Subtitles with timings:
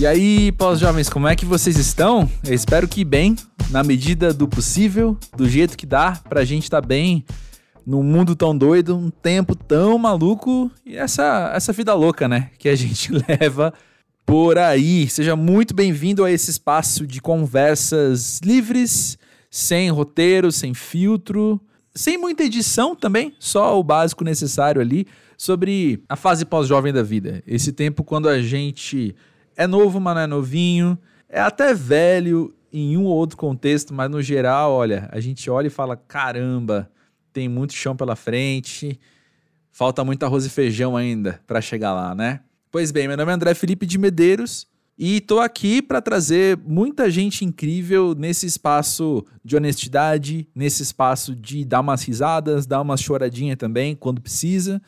[0.00, 2.26] E aí, pós-jovens, como é que vocês estão?
[2.42, 3.36] Eu espero que bem,
[3.68, 7.22] na medida do possível, do jeito que dá, pra gente estar tá bem
[7.86, 12.48] num mundo tão doido, um tempo tão maluco e essa, essa vida louca, né?
[12.58, 13.74] Que a gente leva
[14.24, 15.06] por aí.
[15.06, 19.18] Seja muito bem-vindo a esse espaço de conversas livres,
[19.50, 21.60] sem roteiro, sem filtro,
[21.94, 27.42] sem muita edição também, só o básico necessário ali sobre a fase pós-jovem da vida.
[27.46, 29.14] Esse tempo quando a gente
[29.60, 34.10] é novo, mas não é novinho, é até velho em um ou outro contexto, mas
[34.10, 36.90] no geral, olha, a gente olha e fala: caramba,
[37.30, 38.98] tem muito chão pela frente,
[39.70, 42.40] falta muito arroz e feijão ainda para chegar lá, né?
[42.70, 47.10] Pois bem, meu nome é André Felipe de Medeiros e estou aqui para trazer muita
[47.10, 53.58] gente incrível nesse espaço de honestidade, nesse espaço de dar umas risadas, dar umas choradinhas
[53.58, 54.80] também quando precisa,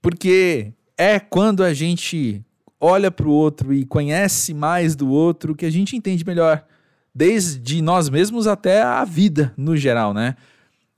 [0.00, 2.42] porque é quando a gente
[2.80, 6.64] olha para o outro e conhece mais do outro que a gente entende melhor,
[7.14, 10.36] desde nós mesmos até a vida no geral, né?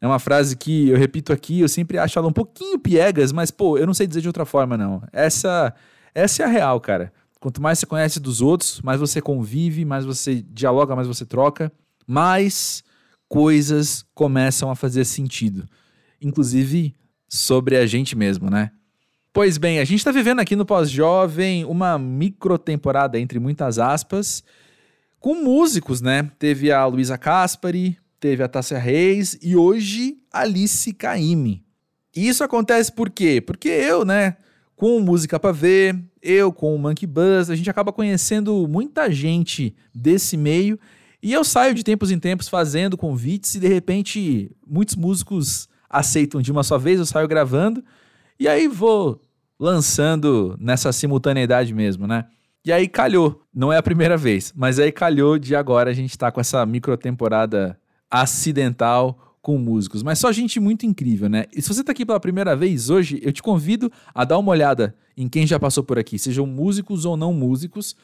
[0.01, 3.51] É uma frase que eu repito aqui, eu sempre acho ela um pouquinho piegas, mas
[3.51, 5.03] pô, eu não sei dizer de outra forma não.
[5.13, 5.75] Essa
[6.15, 7.13] essa é a real, cara.
[7.39, 11.73] Quanto mais você conhece dos outros, mais você convive, mais você dialoga, mais você troca,
[12.07, 12.83] mais
[13.29, 15.67] coisas começam a fazer sentido.
[16.21, 16.95] Inclusive
[17.29, 18.73] sobre a gente mesmo, né?
[19.33, 24.43] Pois bem, a gente está vivendo aqui no Pós-Jovem uma micro temporada, entre muitas aspas,
[25.21, 26.29] com músicos, né?
[26.37, 31.65] Teve a Luísa Caspari, teve a Tássia Reis e hoje Alice Caime.
[32.15, 33.41] E isso acontece por quê?
[33.41, 34.37] Porque eu, né,
[34.75, 39.77] com música para ver, eu com o Monkey Buzz, a gente acaba conhecendo muita gente
[39.95, 40.77] desse meio
[41.23, 46.43] e eu saio de tempos em tempos fazendo convites e de repente muitos músicos aceitam
[46.43, 47.85] de uma só vez, eu saio gravando
[48.41, 49.21] e aí vou
[49.59, 52.25] lançando nessa simultaneidade mesmo, né?
[52.65, 56.17] E aí calhou, não é a primeira vez, mas aí calhou de agora a gente
[56.17, 57.79] tá com essa micro temporada
[58.11, 61.45] acidental com músicos, mas só gente muito incrível, né?
[61.55, 64.51] E se você tá aqui pela primeira vez hoje, eu te convido a dar uma
[64.51, 67.95] olhada em quem já passou por aqui, sejam músicos ou não músicos,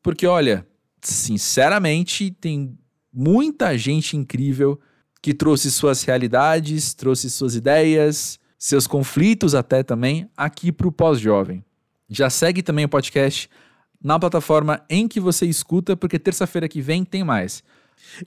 [0.00, 0.66] porque olha,
[1.02, 2.78] sinceramente, tem
[3.12, 4.78] muita gente incrível
[5.20, 11.64] que trouxe suas realidades, trouxe suas ideias, seus conflitos até também aqui para o pós-jovem.
[12.10, 13.48] Já segue também o podcast
[14.02, 17.64] na plataforma em que você escuta, porque terça-feira que vem tem mais.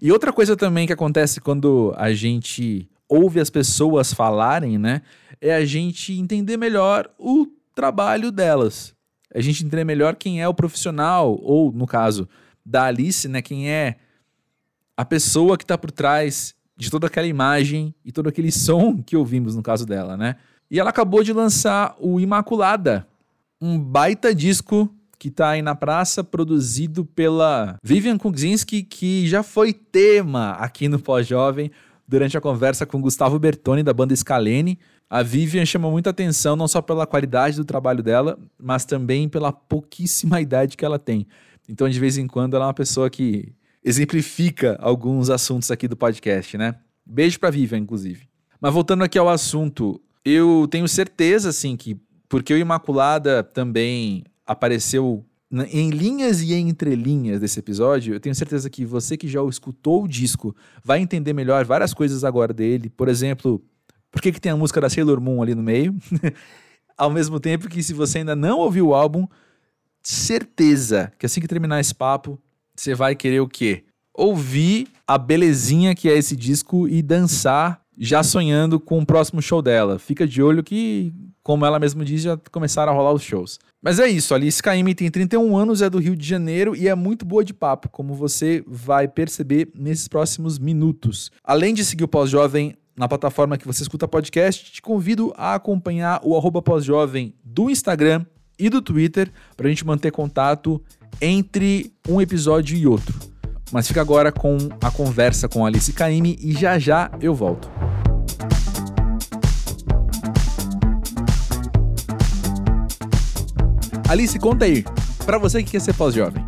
[0.02, 5.04] E outra coisa também que acontece quando a gente ouve as pessoas falarem, né,
[5.40, 7.46] é a gente entender melhor o
[7.76, 8.96] trabalho delas.
[9.36, 12.28] A gente entender melhor quem é o profissional, ou no caso
[12.66, 13.98] da Alice, né, quem é
[14.98, 19.16] a pessoa que está por trás de toda aquela imagem e todo aquele som que
[19.16, 20.36] ouvimos no caso dela, né?
[20.70, 23.08] E ela acabou de lançar o Imaculada,
[23.62, 29.72] um baita disco que está aí na praça, produzido pela Vivian Kuczynski, que já foi
[29.72, 31.72] tema aqui no Pós-Jovem
[32.06, 34.78] durante a conversa com Gustavo Bertoni, da banda Scalene.
[35.10, 39.54] A Vivian chama muita atenção não só pela qualidade do trabalho dela, mas também pela
[39.54, 41.26] pouquíssima idade que ela tem.
[41.70, 45.98] Então, de vez em quando, ela é uma pessoa que exemplifica alguns assuntos aqui do
[45.98, 46.76] podcast, né?
[47.06, 48.28] Beijo pra Vivian, inclusive.
[48.62, 52.00] Mas voltando aqui ao assunto, eu tenho certeza, assim, que
[52.30, 55.26] porque o Imaculada também apareceu
[55.72, 60.04] em linhas e entre linhas desse episódio, eu tenho certeza que você que já escutou
[60.04, 62.90] o disco vai entender melhor várias coisas agora dele.
[62.90, 63.64] Por exemplo,
[64.10, 65.96] por que, que tem a música da Sailor Moon ali no meio?
[66.98, 69.28] Ao mesmo tempo que se você ainda não ouviu o álbum,
[70.02, 72.40] certeza que assim que terminar esse papo,
[72.76, 73.84] você vai querer o quê?
[74.14, 79.62] Ouvir a belezinha que é esse disco e dançar já sonhando com o próximo show
[79.62, 80.00] dela.
[80.00, 81.14] Fica de olho que,
[81.44, 83.60] como ela mesma diz, já começaram a rolar os shows.
[83.82, 86.96] Mas é isso, Alice Caymmi tem 31 anos, é do Rio de Janeiro e é
[86.96, 91.32] muito boa de papo, como você vai perceber nesses próximos minutos.
[91.44, 96.22] Além de seguir o Pós-Jovem na plataforma que você escuta podcast, te convido a acompanhar
[96.24, 98.26] o arroba pós-jovem do Instagram
[98.58, 100.82] e do Twitter para a gente manter contato
[101.22, 103.14] entre um episódio e outro.
[103.72, 107.70] Mas fica agora com a conversa com Alice Caime e já já eu volto.
[114.10, 114.84] Alice, conta aí,
[115.26, 116.46] para você que quer ser pós-jovem.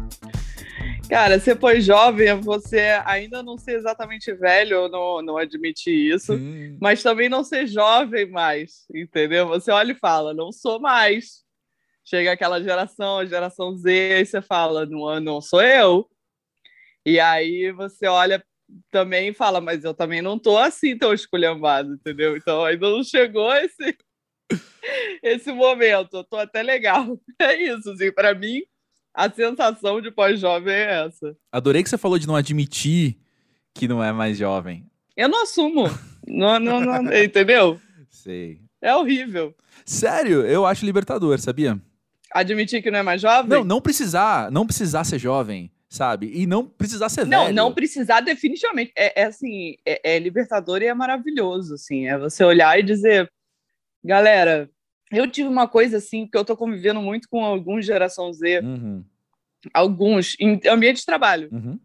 [1.09, 6.77] Cara, ser pós-jovem é você ainda não ser exatamente velho, não, não admitir isso, hum.
[6.81, 9.47] mas também não ser jovem mais, entendeu?
[9.47, 11.44] Você olha e fala, não sou mais
[12.05, 16.07] chega aquela geração, a geração Z, aí você fala, não, não sou eu.
[17.05, 18.43] E aí você olha
[18.91, 22.37] também e fala, mas eu também não tô assim tão esculhambado, entendeu?
[22.37, 23.97] Então ainda não chegou esse,
[25.21, 27.19] esse momento, eu tô até legal.
[27.41, 28.61] É isso, assim, para mim,
[29.13, 31.35] A sensação de pós-jovem é essa.
[31.51, 33.17] Adorei que você falou de não admitir
[33.73, 34.85] que não é mais jovem.
[35.15, 35.85] Eu não assumo.
[36.27, 37.79] não, não, não, entendeu?
[38.09, 38.59] Sei.
[38.81, 39.55] É horrível.
[39.85, 41.79] Sério, eu acho libertador, sabia?
[42.35, 43.49] Admitir que não é mais jovem?
[43.49, 46.29] Não, não precisar, não precisar ser jovem, sabe?
[46.35, 47.55] E não precisar ser não, velho.
[47.55, 48.91] Não, não precisar definitivamente.
[48.93, 52.07] É, é assim, é, é libertador e é maravilhoso, assim.
[52.07, 53.31] É você olhar e dizer,
[54.03, 54.69] galera,
[55.09, 59.01] eu tive uma coisa assim, que eu tô convivendo muito com alguns geração Z, uhum.
[59.73, 61.47] alguns, em ambiente de trabalho.
[61.53, 61.79] Uhum.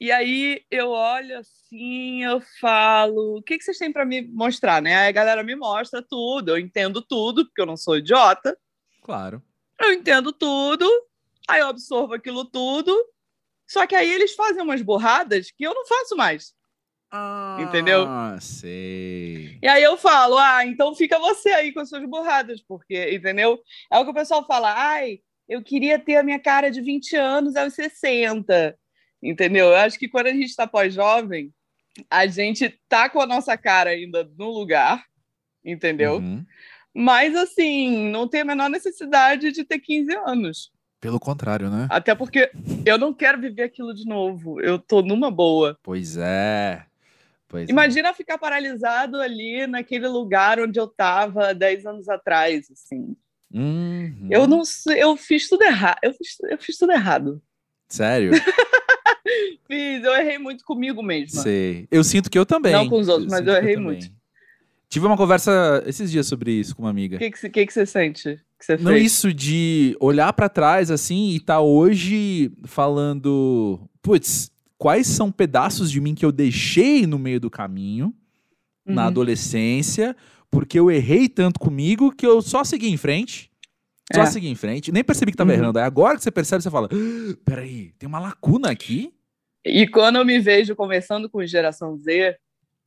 [0.00, 4.80] E aí eu olho assim, eu falo, o que, que vocês têm para me mostrar,
[4.80, 4.96] né?
[4.96, 8.56] Aí a galera me mostra tudo, eu entendo tudo, porque eu não sou idiota.
[9.02, 9.42] Claro.
[9.80, 10.88] Eu entendo tudo,
[11.48, 12.94] aí eu absorvo aquilo tudo,
[13.66, 16.54] só que aí eles fazem umas borradas que eu não faço mais.
[17.10, 18.06] Ah, Entendeu?
[18.40, 19.58] sei.
[19.62, 23.60] E aí eu falo, ah, então fica você aí com as suas borradas, porque, entendeu?
[23.92, 27.16] É o que o pessoal fala, ai, eu queria ter a minha cara de 20
[27.16, 28.76] anos aos 60
[29.22, 29.66] entendeu?
[29.66, 31.52] Eu acho que quando a gente está pós-jovem,
[32.10, 35.04] a gente tá com a nossa cara ainda no lugar,
[35.64, 36.16] entendeu?
[36.16, 36.44] Uhum.
[36.98, 40.72] Mas, assim, não tem a menor necessidade de ter 15 anos.
[40.98, 41.86] Pelo contrário, né?
[41.90, 42.50] Até porque
[42.86, 44.58] eu não quero viver aquilo de novo.
[44.62, 45.78] Eu tô numa boa.
[45.82, 46.86] Pois é.
[47.46, 48.14] Pois Imagina é.
[48.14, 53.14] ficar paralisado ali naquele lugar onde eu tava 10 anos atrás, assim.
[53.52, 54.28] Uhum.
[54.30, 55.98] Eu não sei, eu fiz tudo errado.
[56.02, 57.42] Eu fiz, eu fiz tudo errado.
[57.88, 58.32] Sério?
[59.66, 61.42] Fiz, eu errei muito comigo mesmo.
[61.42, 61.88] Sei.
[61.90, 62.72] Eu sinto que eu também.
[62.72, 63.92] Não com os outros, mas sinto eu errei também.
[63.92, 64.15] muito.
[64.96, 67.16] Tive uma conversa esses dias sobre isso com uma amiga.
[67.16, 69.04] O que, que, você- que, que você sente que você Não fez?
[69.12, 76.00] isso de olhar pra trás assim e tá hoje falando, putz, quais são pedaços de
[76.00, 78.14] mim que eu deixei no meio do caminho
[78.86, 79.08] na Uhum.
[79.08, 80.16] adolescência,
[80.50, 83.50] porque eu errei tanto comigo que eu só segui em frente.
[84.14, 84.26] Só É.
[84.26, 85.56] segui em frente, nem percebi que tava Uhum.
[85.58, 85.78] errando.
[85.78, 89.12] Aí agora que você percebe, você fala: "Ah, peraí, tem uma lacuna aqui?
[89.62, 92.38] E quando eu me vejo conversando com geração Z,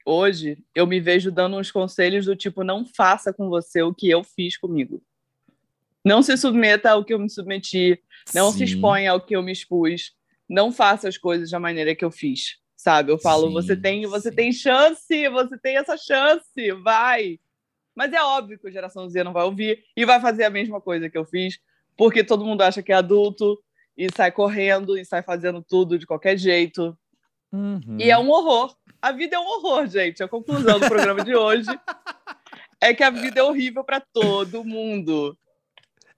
[0.09, 4.09] hoje, eu me vejo dando uns conselhos do tipo: não faça com você o que
[4.09, 5.01] eu fiz comigo.
[6.03, 8.01] Não se submeta ao que eu me submeti,
[8.33, 8.63] não se Sim.
[8.63, 10.13] exponha ao que eu me expus,
[10.47, 12.57] não faça as coisas da maneira que eu fiz.
[12.75, 13.11] Sabe?
[13.11, 14.35] Eu falo, Sim, você tem, você sim.
[14.35, 17.37] tem chance, você tem essa chance, vai.
[17.93, 20.79] Mas é óbvio que a geração Z não vai ouvir e vai fazer a mesma
[20.79, 21.59] coisa que eu fiz,
[21.97, 23.61] porque todo mundo acha que é adulto
[23.97, 26.97] e sai correndo e sai fazendo tudo de qualquer jeito.
[27.51, 27.97] Uhum.
[27.99, 28.73] E é um horror.
[29.01, 30.21] A vida é um horror, gente.
[30.21, 31.69] A conclusão do programa de hoje
[32.81, 35.37] é que a vida é horrível para todo mundo.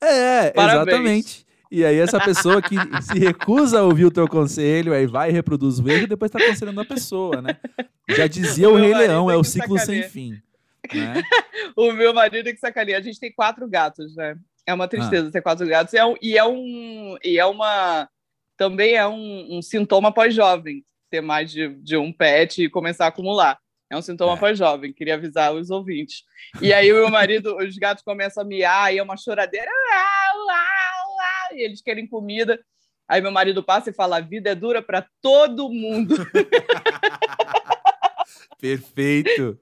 [0.01, 0.87] É, Parabéns.
[0.87, 1.45] exatamente.
[1.71, 5.33] E aí essa pessoa que se recusa a ouvir o teu conselho, aí vai e
[5.33, 7.57] reproduz o erro e depois tá aconselhando a pessoa, né?
[8.09, 10.09] Já dizia O o Rei Leão, é o ciclo sem sacaneia.
[10.09, 10.41] fim.
[10.93, 11.23] Né?
[11.77, 12.97] O meu marido é que sacaneia.
[12.97, 14.35] A gente tem quatro gatos, né?
[14.65, 15.93] É uma tristeza ter quatro gatos.
[15.93, 18.09] E é um, e é, um, e é uma.
[18.57, 23.09] Também é um, um sintoma pós-jovem ter mais de, de um pet e começar a
[23.09, 23.59] acumular.
[23.91, 24.37] É um sintoma É.
[24.37, 26.23] pós-jovem, queria avisar os ouvintes.
[26.61, 29.67] E aí o meu marido, os gatos começam a miar e é uma choradeira.
[29.69, 32.57] Uau, uau, uau, e eles querem comida.
[33.07, 36.15] Aí meu marido passa e fala: a vida é dura para todo mundo.
[38.59, 39.59] Perfeito.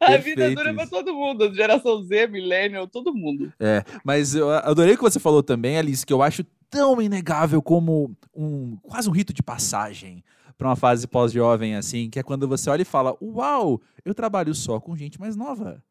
[0.00, 1.54] A vida é Perfeito dura para todo mundo.
[1.54, 3.52] Geração Z, millennial, todo mundo.
[3.60, 7.62] É, mas eu adorei o que você falou também, Alice, que eu acho tão inegável
[7.62, 10.22] como um quase um rito de passagem
[10.58, 14.54] para uma fase pós-jovem assim, que é quando você olha e fala: "Uau, eu trabalho
[14.54, 15.82] só com gente mais nova.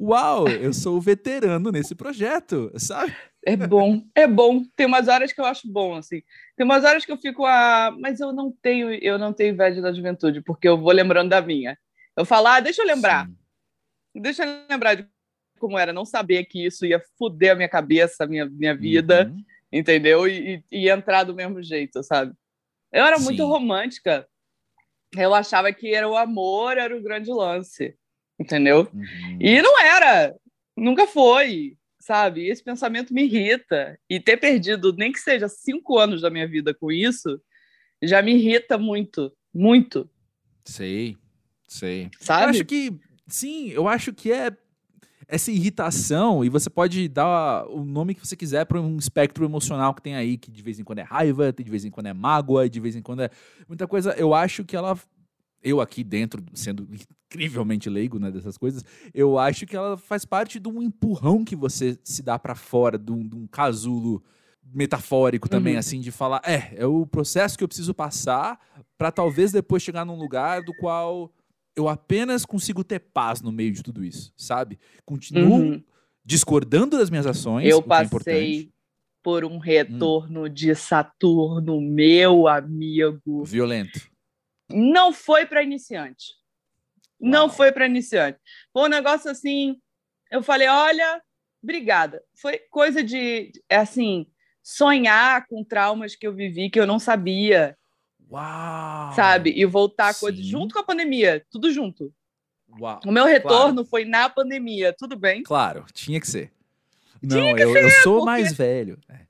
[0.00, 3.12] Uau, eu sou veterano nesse projeto", sabe?
[3.46, 4.64] É bom, é bom.
[4.76, 6.22] Tem umas horas que eu acho bom, assim.
[6.56, 9.80] Tem umas horas que eu fico, ah, mas eu não tenho, eu não tenho inveja
[9.82, 11.78] da juventude, porque eu vou lembrando da minha.
[12.16, 13.36] Eu falo, ah, deixa eu lembrar, Sim.
[14.22, 15.06] deixa eu lembrar de
[15.60, 19.26] como era, não saber que isso ia foder a minha cabeça, a minha, minha vida,
[19.26, 19.44] Uhum.
[19.72, 20.28] entendeu?
[20.28, 22.34] E, e, e entrar do mesmo jeito, sabe?
[22.92, 23.48] Eu era muito Sim.
[23.48, 24.28] romântica.
[25.16, 27.94] Eu achava que era o amor, era o grande lance,
[28.38, 28.88] entendeu?
[28.92, 29.38] Uhum.
[29.40, 30.34] E não era,
[30.76, 32.48] nunca foi, sabe?
[32.48, 33.98] Esse pensamento me irrita.
[34.08, 37.40] E ter perdido nem que seja cinco anos da minha vida com isso,
[38.02, 40.08] já me irrita muito, muito,
[40.64, 41.16] Sei,
[41.66, 42.04] sei.
[42.04, 42.50] Eu sabe?
[42.50, 42.92] acho que,
[43.26, 44.50] sim, eu acho que é
[45.32, 49.94] essa irritação, e você pode dar o nome que você quiser para um espectro emocional
[49.94, 52.12] que tem aí, que de vez em quando é raiva, de vez em quando é
[52.12, 53.30] mágoa, de vez em quando é
[53.66, 54.12] muita coisa.
[54.12, 54.94] Eu acho que ela.
[55.62, 56.86] Eu aqui dentro, sendo
[57.30, 58.84] incrivelmente leigo né, dessas coisas,
[59.14, 62.98] eu acho que ela faz parte de um empurrão que você se dá para fora,
[62.98, 64.22] de um, de um casulo
[64.74, 65.78] metafórico também, Uhum.
[65.78, 68.58] assim, de falar, é, é o processo que eu preciso passar
[68.98, 71.32] para talvez depois chegar num lugar do qual
[71.76, 74.78] eu apenas consigo ter paz no meio de tudo isso, sabe?
[75.04, 75.84] Continuo Uhum.
[76.24, 78.72] discordando das minhas ações, Eu é passei
[79.22, 80.48] por um retorno hum.
[80.48, 83.44] de Saturno, meu amigo.
[83.44, 84.00] Violento.
[84.68, 86.34] Não foi para iniciante.
[87.20, 87.30] Uau.
[87.30, 88.38] Não foi para iniciante.
[88.72, 89.80] Foi um negócio assim.
[90.30, 91.22] Eu falei, olha,
[91.62, 92.22] obrigada.
[92.34, 94.26] Foi coisa de, é assim,
[94.62, 97.76] sonhar com traumas que eu vivi que eu não sabia.
[98.32, 99.12] Uau!
[99.14, 99.52] Sabe?
[99.54, 102.12] E voltar a coisa junto com a pandemia, tudo junto.
[102.80, 103.00] Uau.
[103.04, 103.84] O meu retorno claro.
[103.84, 105.42] foi na pandemia, tudo bem?
[105.42, 106.50] Claro, tinha que ser.
[107.22, 108.26] Não, tinha que eu, ser, eu sou porque...
[108.26, 108.98] mais velho.
[109.08, 109.20] É.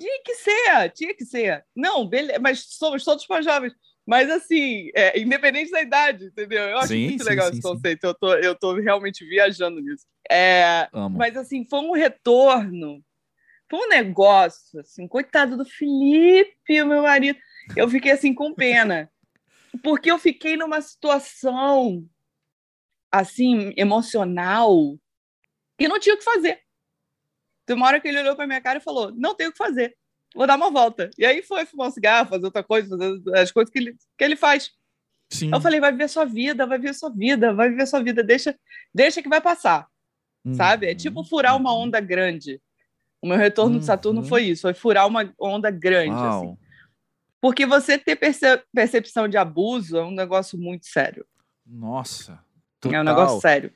[0.00, 1.64] Tinha que ser, tinha que ser.
[1.74, 3.74] Não, beleza, mas somos todos mais jovens.
[4.06, 6.62] Mas assim, é, independente da idade, entendeu?
[6.62, 8.04] Eu acho sim, muito sim, legal sim, esse conceito.
[8.04, 10.04] Eu tô, eu tô realmente viajando nisso.
[10.30, 13.02] É, mas assim, foi um retorno,
[13.70, 17.38] foi um negócio, assim, coitado do Felipe, meu marido.
[17.76, 19.10] Eu fiquei assim com pena.
[19.82, 22.08] Porque eu fiquei numa situação
[23.10, 24.98] assim, emocional,
[25.78, 26.60] que não tinha o que fazer.
[27.64, 29.58] Tem uma hora que ele olhou para minha cara e falou: Não tenho o que
[29.58, 29.96] fazer,
[30.34, 31.10] vou dar uma volta.
[31.16, 34.24] E aí foi fumar um cigarro, fazer outra coisa, fazer as coisas que ele, que
[34.24, 34.72] ele faz.
[35.30, 35.50] Sim.
[35.52, 38.58] Eu falei: Vai viver sua vida, vai viver sua vida, vai viver sua vida, deixa,
[38.92, 39.86] deixa que vai passar.
[40.44, 40.54] Uhum.
[40.54, 40.86] Sabe?
[40.88, 42.60] É tipo furar uma onda grande.
[43.22, 43.78] O meu retorno uhum.
[43.78, 46.20] de Saturno foi isso: foi furar uma onda grande.
[46.20, 46.58] Assim.
[47.44, 51.26] Porque você ter perce percepção de abuso é um negócio muito sério.
[51.66, 52.42] Nossa.
[52.80, 52.96] Total.
[52.96, 53.70] É um negócio sério.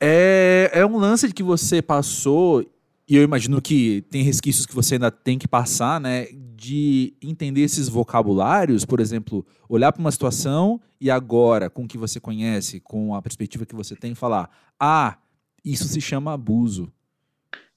[0.00, 2.64] É, é um lance que você passou
[3.06, 6.28] e eu imagino que tem resquícios que você ainda tem que passar, né?
[6.56, 11.98] De entender esses vocabulários, por exemplo, olhar para uma situação e agora, com o que
[11.98, 14.48] você conhece, com a perspectiva que você tem, falar:
[14.80, 15.18] ah,
[15.62, 16.90] isso se chama abuso.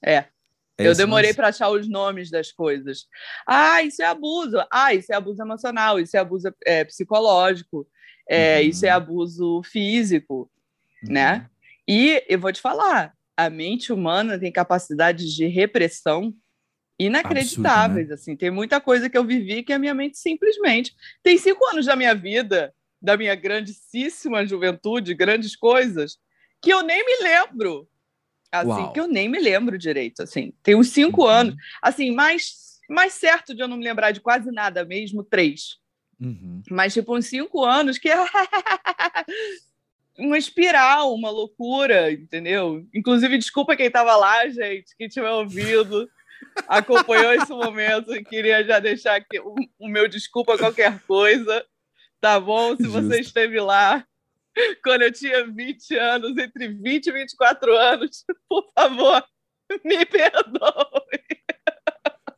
[0.01, 0.27] É.
[0.77, 3.05] é eu demorei para achar os nomes das coisas.
[3.47, 4.57] Ah, isso é abuso.
[4.71, 5.99] Ah, isso é abuso emocional.
[5.99, 7.87] Isso é abuso é, psicológico.
[8.27, 8.67] É, uhum.
[8.67, 10.49] Isso é abuso físico,
[11.03, 11.33] né?
[11.33, 11.39] uhum.
[11.39, 11.49] né?
[11.87, 16.33] E eu vou te falar, a mente humana tem capacidades de repressão
[16.97, 18.05] inacreditáveis.
[18.05, 18.13] Absurdo, né?
[18.13, 21.85] assim, tem muita coisa que eu vivi que a minha mente simplesmente tem cinco anos
[21.85, 26.17] da minha vida, da minha grandíssima juventude, grandes coisas
[26.61, 27.87] que eu nem me lembro.
[28.53, 28.93] Assim, Uau.
[28.93, 30.53] que eu nem me lembro direito, assim.
[30.61, 31.27] Tem uns cinco uhum.
[31.27, 31.55] anos.
[31.81, 35.79] Assim, mais, mais certo de eu não me lembrar de quase nada mesmo, três.
[36.21, 36.61] Uhum.
[36.69, 38.09] Mas, tipo, uns cinco anos que
[40.19, 42.85] uma espiral, uma loucura, entendeu?
[42.93, 46.07] Inclusive, desculpa quem estava lá, gente, quem tiver ouvido,
[46.67, 51.65] acompanhou esse momento e queria já deixar aqui o, o, meu desculpa qualquer coisa,
[52.21, 52.75] tá bom?
[52.75, 54.05] Se você esteve lá
[54.83, 59.23] quando eu tinha 20 anos, entre 20 e 24 anos, por favor,
[59.83, 61.23] me perdoe.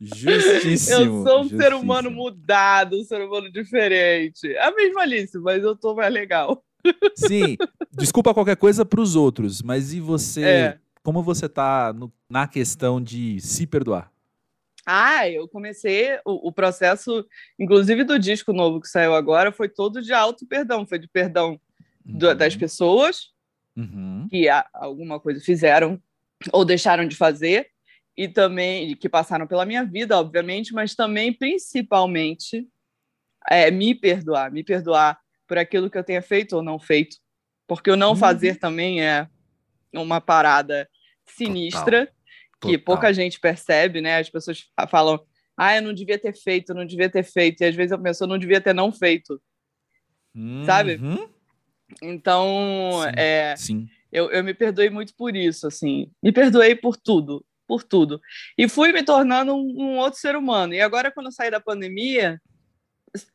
[0.00, 1.00] Justíssimo.
[1.00, 1.62] Eu sou um justíssimo.
[1.62, 4.56] ser humano mudado, um ser humano diferente.
[4.58, 6.62] A mesma Alice, mas eu tô mais legal.
[7.16, 7.56] Sim,
[7.92, 10.44] desculpa qualquer coisa para os outros, mas e você?
[10.44, 10.78] É.
[11.02, 14.10] Como você tá no, na questão de se perdoar?
[14.84, 17.26] Ah, eu comecei o, o, processo,
[17.58, 21.60] inclusive do disco novo que saiu agora, foi todo de auto perdão, foi de perdão.
[22.06, 23.32] Do, das pessoas
[23.76, 24.26] uhum.
[24.30, 26.00] que a, alguma coisa fizeram
[26.52, 27.68] ou deixaram de fazer
[28.16, 32.66] e também que passaram pela minha vida, obviamente, mas também principalmente
[33.48, 37.18] é, me perdoar, me perdoar por aquilo que eu tenha feito ou não feito,
[37.66, 38.16] porque o não uhum.
[38.16, 39.28] fazer também é
[39.92, 40.88] uma parada
[41.26, 42.14] sinistra Total.
[42.60, 42.84] que Total.
[42.84, 44.18] pouca gente percebe, né?
[44.18, 45.20] As pessoas falam,
[45.56, 48.24] ah, eu não devia ter feito, não devia ter feito, e às vezes eu penso,
[48.24, 49.40] eu não devia ter não feito,
[50.34, 50.64] uhum.
[50.64, 50.98] sabe?
[52.02, 53.88] Então, sim, é, sim.
[54.12, 58.20] Eu, eu me perdoei muito por isso, assim, me perdoei por tudo, por tudo,
[58.56, 60.74] e fui me tornando um, um outro ser humano.
[60.74, 62.40] E agora, quando eu saí da pandemia,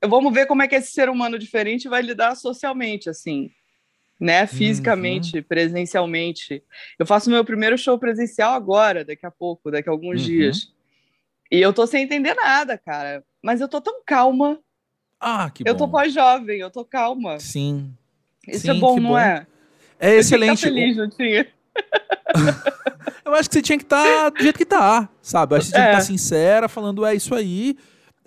[0.04, 3.52] vamos ver como é que esse ser humano diferente vai lidar socialmente, assim,
[4.20, 4.46] né?
[4.48, 5.44] Fisicamente, uhum.
[5.44, 6.64] presencialmente.
[6.98, 10.28] Eu faço meu primeiro show presencial agora, daqui a pouco, daqui a alguns uhum.
[10.28, 10.74] dias.
[11.52, 13.24] E eu tô sem entender nada, cara.
[13.44, 14.60] Mas eu tô tão calma.
[15.20, 15.80] Ah, que eu bom.
[15.80, 17.40] tô pós-jovem, eu tô calma.
[17.40, 17.94] Sim.
[18.48, 19.18] Isso é Sim, é bom, não bom.
[19.18, 19.46] é?
[20.00, 20.66] É excelente.
[20.66, 21.48] Eu feliz, não tinha.
[23.26, 25.54] eu acho que você tinha que estar tá do jeito que tá, sabe?
[25.54, 25.92] Eu acho que você tinha é.
[25.92, 27.76] que estar tá sincera, falando, é isso aí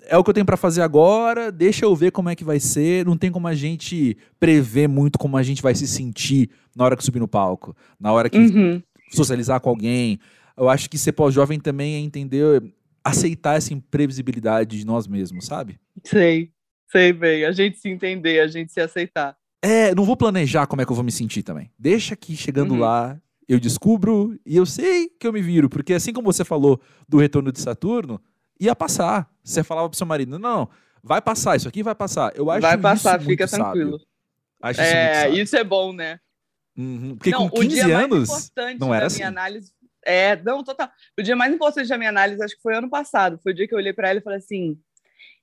[0.07, 2.59] é o que eu tenho para fazer agora, deixa eu ver como é que vai
[2.59, 3.05] ser.
[3.05, 6.95] Não tem como a gente prever muito como a gente vai se sentir na hora
[6.95, 8.81] que subir no palco, na hora que uhum.
[9.09, 10.19] socializar com alguém.
[10.57, 12.63] Eu acho que ser pós-jovem também é entender,
[13.03, 15.79] aceitar essa imprevisibilidade de nós mesmos, sabe?
[16.03, 16.51] Sei,
[16.91, 17.45] sei bem.
[17.45, 19.35] A gente se entender, a gente se aceitar.
[19.65, 21.71] É, não vou planejar como é que eu vou me sentir também.
[21.77, 22.81] Deixa que chegando uhum.
[22.81, 26.79] lá eu descubro e eu sei que eu me viro, porque assim como você falou
[27.09, 28.21] do retorno de Saturno,
[28.59, 29.27] ia passar.
[29.43, 30.69] Você falava pro seu marido, não,
[31.03, 32.31] vai passar, isso aqui vai passar.
[32.35, 33.99] Eu acho vai passar, fica tranquilo.
[34.61, 36.19] Acho é, isso, isso, é bom, né?
[36.77, 39.23] Uhum, porque não, com 15 anos, não era assim.
[39.23, 39.71] Análise,
[40.05, 40.89] É, não, total.
[41.17, 43.39] O dia mais importante da minha análise, acho que foi ano passado.
[43.41, 44.77] Foi o dia que eu olhei para ela e falei assim.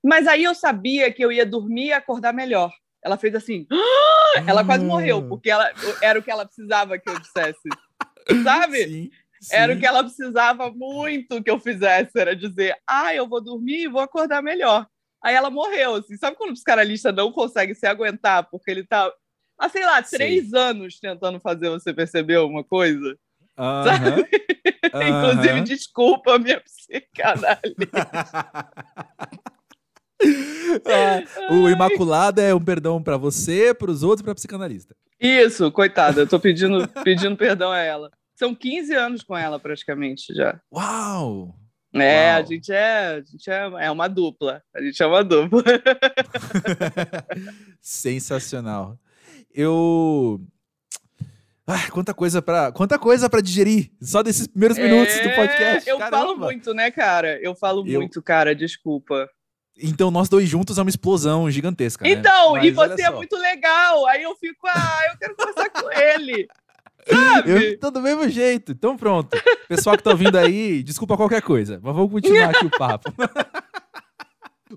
[0.02, 2.72] Mas aí eu sabia que eu ia dormir e acordar melhor.
[3.02, 3.66] Ela fez assim.
[3.70, 4.44] Ah!
[4.46, 7.68] Ela quase morreu, porque ela, era o que ela precisava que eu dissesse.
[8.42, 8.84] Sabe?
[8.84, 9.54] Sim, sim.
[9.54, 12.18] Era o que ela precisava muito que eu fizesse.
[12.18, 14.86] Era dizer, ah, eu vou dormir e vou acordar melhor.
[15.22, 16.16] Aí ela morreu, assim.
[16.16, 19.12] Sabe quando o psicanalista não consegue se aguentar porque ele tá,
[19.58, 20.56] há, sei lá, três Sim.
[20.56, 23.16] anos tentando fazer você perceber uma coisa?
[23.56, 23.84] Uh -huh.
[23.84, 24.28] Sabe?
[24.84, 25.08] Uh -huh.
[25.08, 27.76] Inclusive, desculpa a minha psicanálise.
[30.84, 31.21] ah,
[31.52, 34.94] o Imaculado é um perdão para você, para os outros e para psicanalista.
[35.20, 38.10] Isso, coitada, eu tô pedindo, pedindo perdão a ela.
[38.34, 40.60] São 15 anos com ela, praticamente, já.
[40.72, 41.54] Uau!
[41.94, 42.40] É, Uau.
[42.40, 44.62] a gente, é, a gente é, é uma dupla.
[44.74, 45.62] A gente é uma dupla.
[47.80, 48.98] Sensacional.
[49.54, 50.40] Eu.
[51.66, 55.88] Ah, quanta coisa para quanta coisa para digerir só desses primeiros é, minutos do podcast.
[55.88, 56.16] Eu Caramba.
[56.16, 57.38] falo muito, né, cara?
[57.40, 58.00] Eu falo eu...
[58.00, 58.54] muito, cara.
[58.54, 59.28] Desculpa.
[59.76, 62.04] Então nós dois juntos é uma explosão gigantesca.
[62.04, 62.10] Né?
[62.10, 62.66] Então, né?
[62.66, 64.06] e você é muito legal.
[64.06, 66.48] Aí eu fico, ah, eu quero conversar com ele.
[67.44, 68.70] Eu tô do mesmo jeito.
[68.70, 69.36] Então pronto.
[69.68, 71.80] Pessoal que tá ouvindo aí, desculpa qualquer coisa.
[71.82, 73.12] Mas vamos continuar aqui o papo.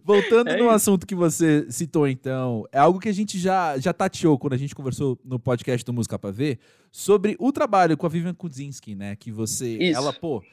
[0.03, 3.93] Voltando é no assunto que você citou, então, é algo que a gente já, já
[3.93, 6.59] tateou quando a gente conversou no podcast do Música Pra Ver
[6.91, 9.15] sobre o trabalho com a Vivian Kudzinski, né?
[9.15, 9.77] Que você.
[9.77, 9.97] Isso.
[9.97, 10.43] Ela, pô,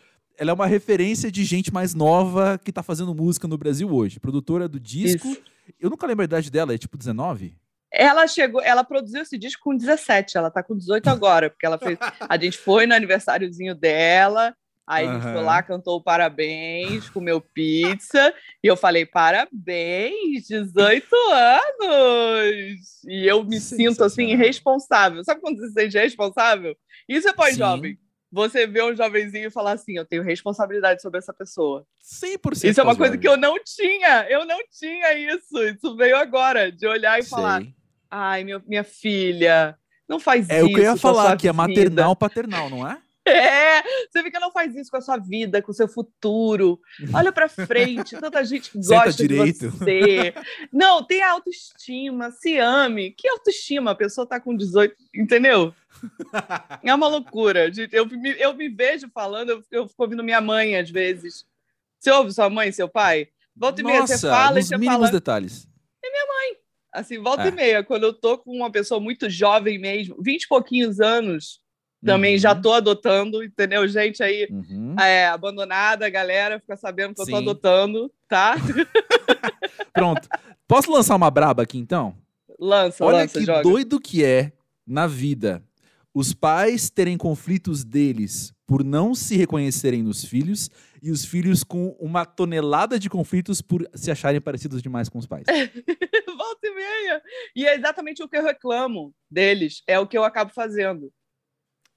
[0.42, 4.18] ela é uma referência de gente mais nova que tá fazendo música no Brasil hoje.
[4.18, 5.28] Produtora do disco.
[5.28, 5.40] Isso.
[5.78, 7.54] Eu nunca lembro a idade dela, é tipo 19?
[7.92, 11.78] Ela chegou, ela produziu esse disco com 17, ela tá com 18 agora, porque ela
[11.78, 11.96] fez.
[12.28, 14.52] A gente foi no aniversáriozinho dela,
[14.84, 15.10] aí uhum.
[15.12, 18.34] a gente foi lá, cantou parabéns, comeu pizza,
[18.64, 23.04] e eu falei: parabéns, 18 anos!
[23.06, 25.22] E eu me sinto assim, responsável.
[25.22, 26.74] Sabe quando você se sente responsável?
[27.08, 27.96] Isso é pós-jovem.
[28.32, 31.86] Você vê um jovenzinho e falar assim: eu tenho responsabilidade sobre essa pessoa.
[32.02, 34.26] 100% Isso é uma coisa que eu não tinha.
[34.28, 35.62] Eu não tinha isso.
[35.62, 37.30] Isso veio agora, de olhar e Sei.
[37.30, 37.62] falar:
[38.10, 39.76] Ai, meu, minha filha,
[40.08, 40.66] não faz é isso.
[40.66, 42.98] É o que eu ia falar, que é maternal paternal, não é?
[43.32, 46.80] É, você fica, não faz isso com a sua vida, com o seu futuro.
[47.14, 50.34] Olha para frente, tanta gente gosta de você.
[50.72, 53.12] Não, tem autoestima, se ame.
[53.12, 53.92] Que autoestima?
[53.92, 55.72] A pessoa tá com 18, entendeu?
[56.82, 57.70] É uma loucura.
[57.92, 61.44] Eu me, eu me vejo falando, eu, eu fico ouvindo minha mãe às vezes.
[62.00, 63.28] Você ouve sua mãe, seu pai?
[63.54, 65.12] Volta e meia, você fala e você mínimos fala.
[65.12, 65.68] detalhes.
[66.04, 66.56] É minha mãe.
[66.92, 67.48] Assim, volta é.
[67.48, 71.61] e meia, quando eu tô com uma pessoa muito jovem mesmo, 20 e pouquinhos anos,
[72.04, 72.40] também uhum.
[72.40, 73.86] já tô adotando, entendeu?
[73.86, 74.96] Gente aí uhum.
[74.98, 77.32] é, abandonada, galera, fica sabendo que Sim.
[77.32, 78.54] eu tô adotando, tá?
[79.92, 80.28] Pronto.
[80.66, 82.16] Posso lançar uma braba aqui então?
[82.58, 83.62] Lança, Olha lança, que joga.
[83.62, 84.52] doido que é
[84.86, 85.62] na vida
[86.14, 90.70] os pais terem conflitos deles por não se reconhecerem nos filhos
[91.02, 95.26] e os filhos com uma tonelada de conflitos por se acharem parecidos demais com os
[95.26, 95.44] pais.
[96.26, 97.22] Volta e meia.
[97.56, 101.12] E é exatamente o que eu reclamo deles, é o que eu acabo fazendo.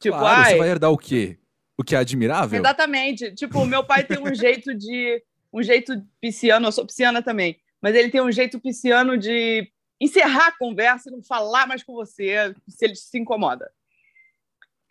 [0.06, 1.40] Tipo, claro, ai, você vai herdar o quê?
[1.76, 2.60] O que é admirável?
[2.60, 3.34] Exatamente.
[3.34, 7.60] Tipo, o meu pai tem um jeito de um jeito pisciano, eu sou pisciana também,
[7.82, 11.94] mas ele tem um jeito pisciano de encerrar a conversa e não falar mais com
[11.94, 13.72] você se ele se incomoda.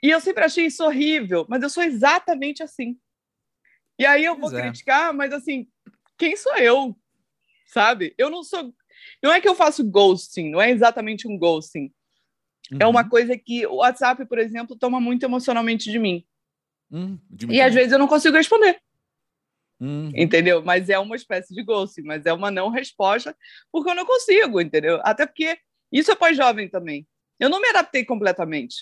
[0.03, 2.99] E eu sempre achei isso horrível, mas eu sou exatamente assim.
[3.99, 4.63] E aí eu vou é.
[4.63, 5.69] criticar, mas assim,
[6.19, 6.97] quem sou eu?
[7.67, 8.15] Sabe?
[8.19, 8.75] Eu não sou.
[9.23, 11.93] Não é que eu faço ghosting, não é exatamente um ghosting.
[12.73, 12.79] Uhum.
[12.81, 13.09] É uma uhum.
[13.09, 16.25] coisa que o WhatsApp, por exemplo, toma muito emocionalmente de mim.
[16.91, 17.19] Uhum.
[17.31, 18.81] De e às vezes eu não consigo responder.
[19.81, 20.11] Uhum.
[20.15, 20.63] Entendeu?
[20.65, 23.37] Mas é uma espécie de ghosting, mas é uma não resposta,
[23.71, 25.01] porque eu não consigo, entendeu?
[25.03, 25.59] Até porque
[25.93, 27.07] isso é pós-jovem também.
[27.39, 28.77] Eu não me adaptei completamente.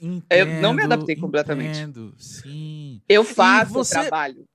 [0.00, 1.80] Entendo, eu não me adaptei completamente.
[1.80, 3.02] Entendo, sim.
[3.08, 4.00] Eu faço você...
[4.00, 4.46] trabalho.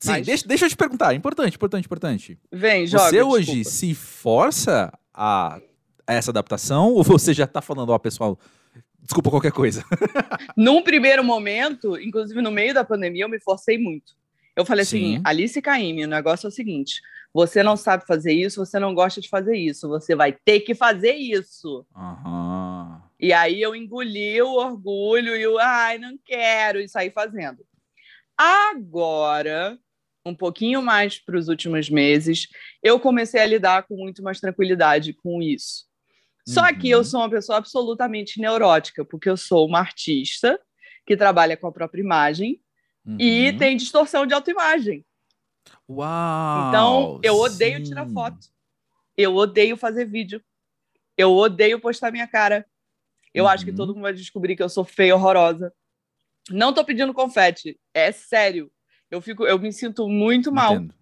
[0.00, 0.26] Sim, mas...
[0.26, 1.14] deixa, deixa eu te perguntar.
[1.14, 2.38] Importante, importante, importante.
[2.52, 3.04] Vem, joga.
[3.04, 3.70] Você hoje desculpa.
[3.70, 5.60] se força a,
[6.06, 8.38] essa adaptação ou você já tá falando, ó, pessoal,
[9.02, 9.84] desculpa qualquer coisa?
[10.56, 14.14] Num primeiro momento, inclusive no meio da pandemia, eu me forcei muito.
[14.56, 15.14] Eu falei assim, Sim.
[15.14, 18.94] assim, Alice Caime, o negócio é o seguinte: você não sabe fazer isso, você não
[18.94, 21.84] gosta de fazer isso, você vai ter que fazer isso.
[21.94, 23.00] Uhum.
[23.18, 27.66] E aí eu engoli o orgulho e o ai, não quero, e saí fazendo.
[28.36, 29.78] Agora,
[30.24, 32.48] um pouquinho mais para os últimos meses,
[32.82, 35.86] eu comecei a lidar com muito mais tranquilidade com isso.
[36.46, 36.78] Só uhum.
[36.78, 40.60] que eu sou uma pessoa absolutamente neurótica, porque eu sou uma artista
[41.06, 42.60] que trabalha com a própria imagem
[43.04, 43.16] uhum.
[43.18, 45.04] e tem distorção de autoimagem.
[45.88, 46.68] Uau!
[46.68, 47.84] Então, eu odeio sim.
[47.84, 48.46] tirar foto.
[49.16, 50.42] Eu odeio fazer vídeo.
[51.16, 52.66] Eu odeio postar minha cara.
[53.32, 53.50] Eu uhum.
[53.50, 55.72] acho que todo mundo vai descobrir que eu sou feia, horrorosa.
[56.50, 58.70] Não tô pedindo confete, é sério.
[59.10, 60.74] Eu fico, eu me sinto muito mal.
[60.74, 60.94] Entendo.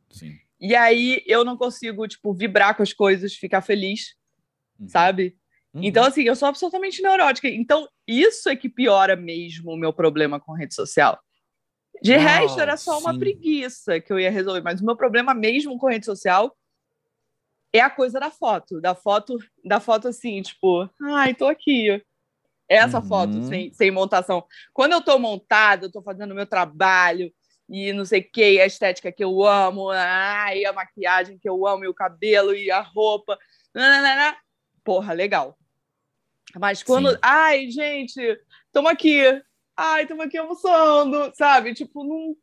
[0.60, 4.14] E aí eu não consigo, tipo, vibrar com as coisas, ficar feliz,
[4.82, 4.88] uhum.
[4.88, 5.36] sabe?
[5.74, 5.82] Uhum.
[5.84, 7.48] Então, assim, eu sou absolutamente neurótica.
[7.48, 11.18] Então, isso é que piora mesmo o meu problema com rede social.
[12.02, 13.00] De resto, era só sim.
[13.00, 14.60] uma preguiça que eu ia resolver.
[14.60, 16.54] Mas o meu problema mesmo com rede social
[17.72, 18.80] é a coisa da foto.
[18.80, 22.02] Da foto, da foto assim, tipo, ai, tô aqui.
[22.68, 23.06] Essa uhum.
[23.06, 24.44] foto sem, sem montação.
[24.72, 27.32] Quando eu tô montada, eu tô fazendo o meu trabalho
[27.68, 31.66] e não sei o que, a estética que eu amo, ai, a maquiagem que eu
[31.66, 33.38] amo, e o cabelo e a roupa.
[33.74, 34.36] Nananana.
[34.84, 35.58] Porra, legal.
[36.58, 37.10] Mas quando.
[37.10, 37.18] Sim.
[37.22, 38.20] Ai, gente,
[38.66, 39.42] estamos aqui
[39.76, 41.74] ai, estamos aqui almoçando, sabe?
[41.74, 42.36] Tipo, não.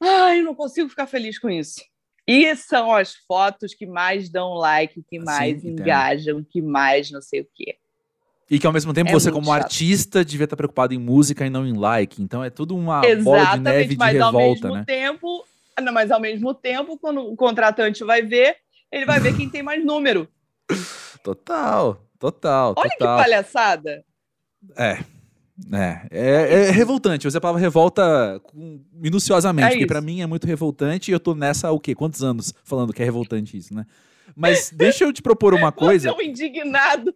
[0.00, 1.80] Ai, não consigo ficar feliz com isso.
[2.26, 7.20] E são as fotos que mais dão like, que mais Sim, engajam, que mais não
[7.20, 7.76] sei o quê.
[8.50, 9.62] E que ao mesmo tempo é você, como chato.
[9.62, 12.22] artista, devia estar preocupado em música e não em like.
[12.22, 14.84] Então é tudo uma Exatamente, bola de neve de mas revolta, ao mesmo né?
[14.86, 15.46] Tempo,
[15.80, 18.56] não, mas ao mesmo tempo, quando o contratante vai ver,
[18.92, 20.28] ele vai ver quem tem mais número.
[21.24, 22.74] Total, total.
[22.76, 23.16] Olha total.
[23.16, 24.04] que palhaçada.
[24.76, 24.98] É,
[25.72, 27.24] é, é, é, revoltante.
[27.24, 28.38] Você falava revolta
[28.92, 31.94] minuciosamente, é porque para mim é muito revoltante e eu tô nessa o quê?
[31.94, 33.86] Quantos anos falando que é revoltante isso, né?
[34.36, 36.10] Mas deixa eu te propor uma coisa.
[36.10, 37.14] Você é um indignado.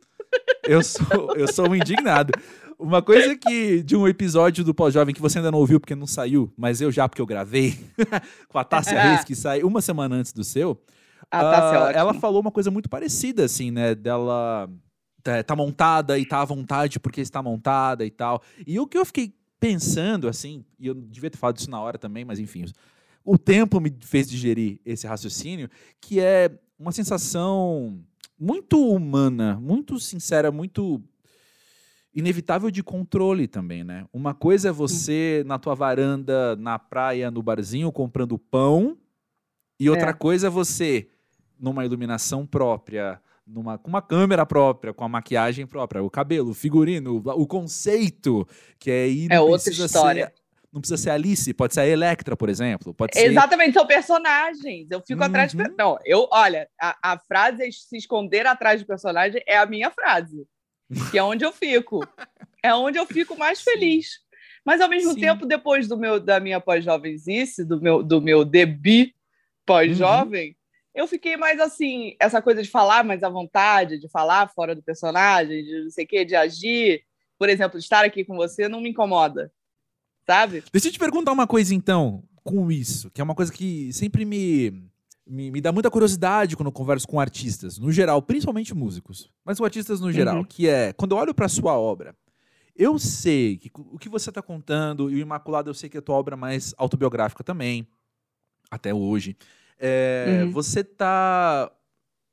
[0.64, 2.32] Eu sou, eu sou um indignado.
[2.78, 6.06] Uma coisa que de um episódio do Pós-Jovem que você ainda não ouviu porque não
[6.06, 7.78] saiu, mas eu já porque eu gravei
[8.48, 10.80] com a Tássia Reis que sai uma semana antes do seu.
[11.30, 14.68] A Tássia uh, ela falou uma coisa muito parecida assim, né, dela
[15.22, 18.42] tá, tá montada e tá à vontade porque está montada e tal.
[18.66, 21.98] E o que eu fiquei pensando, assim, e eu devia ter falado isso na hora
[21.98, 22.64] também, mas enfim,
[23.24, 25.68] o tempo me fez digerir esse raciocínio,
[26.00, 28.00] que é uma sensação
[28.38, 31.02] muito humana, muito sincera, muito
[32.14, 34.06] inevitável de controle também, né?
[34.12, 38.96] Uma coisa é você na tua varanda, na praia, no barzinho, comprando pão,
[39.78, 40.14] e outra é.
[40.14, 41.08] coisa é você
[41.58, 46.54] numa iluminação própria, numa, com uma câmera própria, com a maquiagem própria, o cabelo, o
[46.54, 48.46] figurino, o, conceito,
[48.78, 49.32] que é ir.
[49.32, 50.26] É outra história.
[50.26, 50.42] Ser,
[50.72, 52.92] não precisa ser Alice, pode ser a Electra, por exemplo.
[52.92, 53.30] Pode ser...
[53.30, 54.90] Exatamente, são personagens.
[54.90, 55.26] Eu fico uhum.
[55.26, 55.64] atrás de.
[55.76, 60.46] Não, eu, olha, a, a frase se esconder atrás de personagem é a minha frase.
[61.10, 62.00] Que é onde eu fico.
[62.62, 64.20] é onde eu fico mais feliz.
[64.64, 65.20] Mas ao mesmo Sim.
[65.20, 69.10] tempo, depois do meu, da minha pós-jovenzice, do meu, do meu debut
[69.64, 70.58] pós-jovem, uhum
[70.98, 74.82] eu fiquei mais assim, essa coisa de falar mais à vontade, de falar fora do
[74.82, 77.04] personagem, de não sei o quê, de agir.
[77.38, 79.52] Por exemplo, estar aqui com você não me incomoda,
[80.26, 80.64] sabe?
[80.72, 84.24] Deixa eu te perguntar uma coisa então, com isso, que é uma coisa que sempre
[84.24, 84.90] me,
[85.24, 89.56] me, me dá muita curiosidade quando eu converso com artistas, no geral, principalmente músicos, mas
[89.56, 90.44] com artistas no geral, uhum.
[90.44, 92.12] que é, quando eu olho para sua obra,
[92.74, 96.00] eu sei que o que você está contando, e o Imaculado eu sei que é
[96.00, 97.86] a tua obra mais autobiográfica também,
[98.68, 99.36] até hoje.
[99.78, 100.50] É, uhum.
[100.52, 101.70] Você tá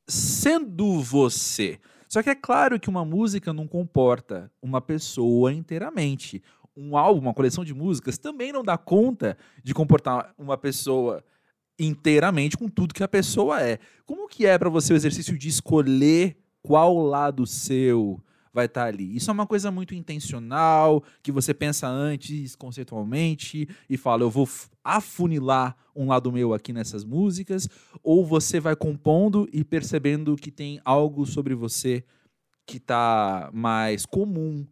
[0.08, 1.80] sendo você.
[2.08, 6.42] Só que é claro que uma música não comporta uma pessoa inteiramente.
[6.76, 11.24] Um álbum, uma coleção de músicas, também não dá conta de comportar uma pessoa
[11.80, 13.80] inteiramente com tudo que a pessoa é.
[14.06, 18.20] Como que é para você o exercício de escolher qual lado seu
[18.56, 19.14] vai estar tá ali.
[19.14, 24.48] Isso é uma coisa muito intencional, que você pensa antes conceitualmente e fala, eu vou
[24.82, 27.68] afunilar um lado meu aqui nessas músicas,
[28.02, 32.02] ou você vai compondo e percebendo que tem algo sobre você
[32.66, 34.66] que está mais comum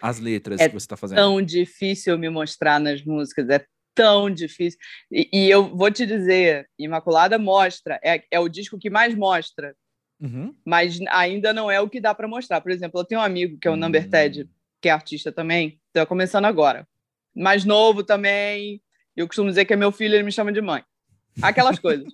[0.00, 1.18] às letras é que você está fazendo.
[1.18, 4.78] É tão difícil me mostrar nas músicas, é tão difícil.
[5.10, 9.74] E, e, eu vou te dizer, Imaculada mostra, é, é o disco que mais mostra
[10.20, 10.54] Uhum.
[10.64, 12.60] Mas ainda não é o que dá para mostrar.
[12.60, 13.80] Por exemplo, eu tenho um amigo que é o uhum.
[13.80, 14.48] Number Ted,
[14.80, 16.86] que é artista também, está começando agora.
[17.34, 18.82] Mais novo também.
[19.16, 20.84] Eu costumo dizer que é meu filho, ele me chama de mãe.
[21.42, 22.12] Aquelas coisas.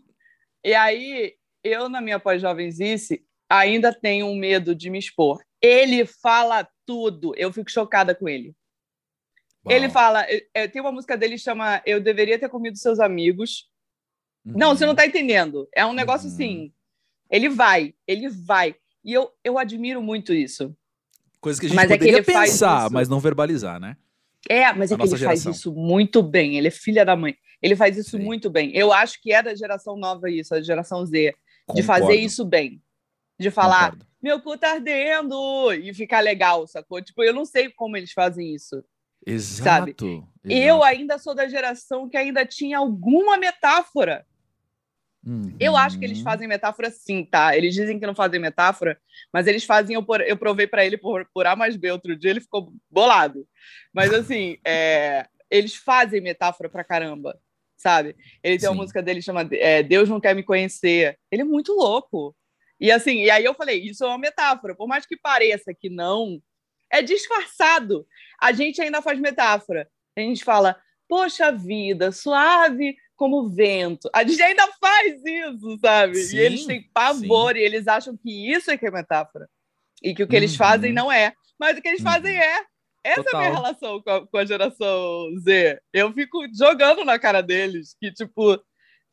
[0.64, 5.42] E aí, eu, na minha pós-jovenzice, ainda tenho um medo de me expor.
[5.60, 7.34] Ele fala tudo.
[7.36, 8.54] Eu fico chocada com ele.
[9.64, 9.74] Uau.
[9.74, 13.68] Ele fala, é, tem uma música dele que chama Eu Deveria Ter Comido Seus Amigos.
[14.44, 14.52] Uhum.
[14.56, 15.68] Não, você não está entendendo.
[15.74, 16.34] É um negócio uhum.
[16.34, 16.72] assim.
[17.30, 18.74] Ele vai, ele vai.
[19.04, 20.76] E eu, eu admiro muito isso.
[21.40, 23.96] Coisa que a gente mas poderia é que pensar, mas não verbalizar, né?
[24.48, 25.44] É, mas é que ele geração.
[25.44, 26.56] faz isso muito bem.
[26.56, 27.36] Ele é filha da mãe.
[27.60, 28.22] Ele faz isso Sim.
[28.22, 28.70] muito bem.
[28.74, 31.34] Eu acho que é da geração nova isso, a geração Z.
[31.66, 31.80] Concordo.
[31.80, 32.82] De fazer isso bem.
[33.38, 34.06] De falar, Concordo.
[34.22, 35.72] meu cu tá ardendo!
[35.72, 37.02] E ficar legal, sacou?
[37.02, 38.84] Tipo, eu não sei como eles fazem isso.
[39.26, 39.64] Exato.
[39.64, 39.90] Sabe?
[39.90, 40.28] Exato.
[40.44, 44.24] Eu ainda sou da geração que ainda tinha alguma metáfora
[45.26, 45.56] Uhum.
[45.58, 47.56] Eu acho que eles fazem metáfora sim, tá?
[47.56, 48.96] Eles dizem que não fazem metáfora,
[49.32, 49.96] mas eles fazem.
[49.96, 52.72] Eu, por, eu provei para ele por, por A mais B outro dia, ele ficou
[52.88, 53.44] bolado.
[53.92, 57.36] Mas assim, é, eles fazem metáfora pra caramba,
[57.76, 58.14] sabe?
[58.40, 58.66] Ele tem sim.
[58.68, 61.18] uma música dele que chama é, Deus Não Quer Me Conhecer.
[61.30, 62.34] Ele é muito louco.
[62.78, 64.76] E assim, e aí eu falei, isso é uma metáfora.
[64.76, 66.40] Por mais que pareça que não,
[66.92, 68.06] é disfarçado.
[68.40, 69.88] A gente ainda faz metáfora.
[70.16, 74.08] A gente fala, poxa vida, suave como vento.
[74.12, 76.16] A gente ainda faz isso, sabe?
[76.16, 77.60] Sim, e eles têm pavor sim.
[77.60, 79.48] e eles acham que isso é que é metáfora.
[80.02, 80.42] E que o que uhum.
[80.42, 81.32] eles fazem não é.
[81.58, 82.10] Mas o que eles uhum.
[82.10, 82.60] fazem é.
[83.02, 83.40] Essa Total.
[83.40, 85.80] é a minha relação com a, com a, geração Z.
[85.92, 88.60] Eu fico jogando na cara deles que, tipo,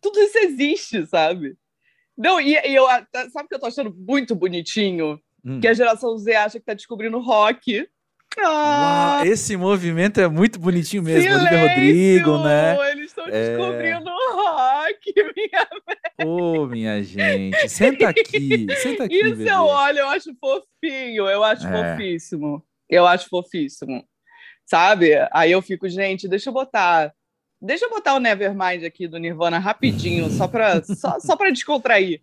[0.01, 1.55] tudo isso existe, sabe?
[2.17, 2.85] Não, e, e eu,
[3.31, 5.19] sabe que eu tô achando muito bonitinho?
[5.45, 5.59] Hum.
[5.59, 7.87] Que a geração Z acha que tá descobrindo rock.
[8.39, 12.75] Ah, Uau, esse movimento é muito bonitinho mesmo, Silêncio, Olivia Rodrigo, né?
[13.25, 13.49] Estão é...
[13.49, 15.67] descobrindo rock, minha
[16.25, 19.15] Ô, oh, minha gente, senta aqui, senta aqui.
[19.15, 19.51] Isso bebê.
[19.51, 21.71] eu olho, eu acho fofinho, eu acho é.
[21.71, 22.63] fofíssimo.
[22.89, 24.05] Eu acho fofíssimo.
[24.65, 25.11] Sabe?
[25.31, 27.13] Aí eu fico, gente, deixa eu botar.
[27.61, 32.21] Deixa eu botar o Nevermind aqui do Nirvana rapidinho, só para só, só pra descontrair.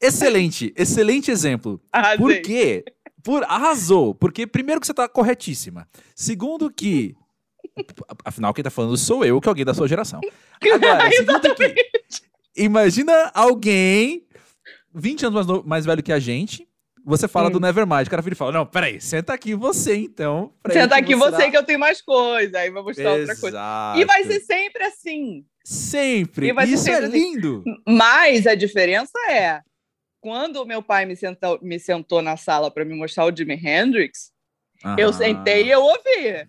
[0.00, 1.80] Excelente, excelente exemplo.
[1.90, 2.18] Arrasei.
[2.18, 2.84] Por quê?
[3.22, 4.14] Por, arrasou.
[4.14, 5.88] Porque, primeiro, que você tá corretíssima.
[6.14, 7.16] Segundo, que.
[8.24, 10.20] Afinal, quem tá falando sou eu, que é alguém da sua geração.
[10.72, 11.10] Agora,
[11.54, 11.74] que.
[12.56, 14.26] Imagina alguém
[14.94, 16.68] 20 anos mais, mais velho que a gente.
[17.06, 17.52] Você fala hum.
[17.52, 18.06] do Nevermind.
[18.06, 20.52] O cara vira e fala: Não, peraí, senta aqui você então.
[20.70, 22.58] Senta aqui você que eu tenho mais coisa.
[22.58, 23.20] Aí vai mostrar Exato.
[23.20, 23.94] outra coisa.
[23.96, 25.44] E vai ser sempre assim.
[25.64, 26.50] Sempre.
[26.66, 27.18] Isso sempre é assim.
[27.18, 27.64] lindo.
[27.86, 29.60] Mas a diferença é
[30.24, 33.60] quando o meu pai me sentou, me sentou na sala para me mostrar o Jimi
[33.62, 34.32] Hendrix,
[34.96, 36.48] eu sentei e eu ouvi.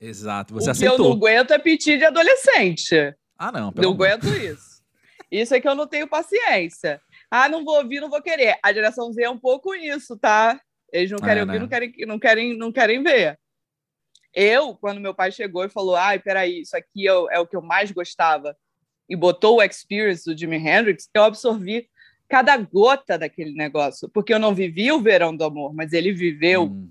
[0.00, 0.96] Exato, você o aceitou.
[0.96, 3.14] que eu não aguento é pedir de adolescente.
[3.38, 3.72] Ah, não.
[3.74, 4.82] Não aguento isso.
[5.30, 7.00] Isso é que eu não tenho paciência.
[7.30, 8.58] Ah, não vou ouvir, não vou querer.
[8.62, 10.60] A geração Z é um pouco isso, tá?
[10.92, 11.58] Eles não querem é, ouvir, né?
[11.58, 13.38] não, querem, não, querem, não querem ver.
[14.32, 17.46] Eu, quando meu pai chegou e falou, ai, peraí, isso aqui é o, é o
[17.46, 18.56] que eu mais gostava,
[19.08, 21.88] e botou o Experience do Jimi Hendrix, eu absorvi
[22.28, 26.64] cada gota daquele negócio, porque eu não vivi o verão do amor, mas ele viveu.
[26.64, 26.90] Uhum.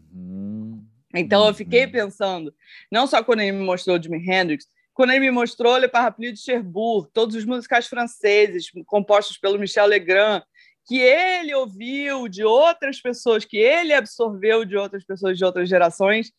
[1.16, 1.92] Então eu fiquei uhum.
[1.92, 2.54] pensando,
[2.92, 6.40] não só quando ele me mostrou Jimi Hendrix, quando ele me mostrou Le Parapluie de
[6.40, 10.42] Cherbourg, todos os musicais franceses compostos pelo Michel Legrand,
[10.88, 16.32] que ele ouviu de outras pessoas, que ele absorveu de outras pessoas de outras gerações,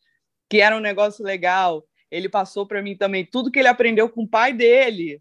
[0.49, 1.85] que era um negócio legal.
[2.11, 5.21] Ele passou para mim também tudo que ele aprendeu com o pai dele.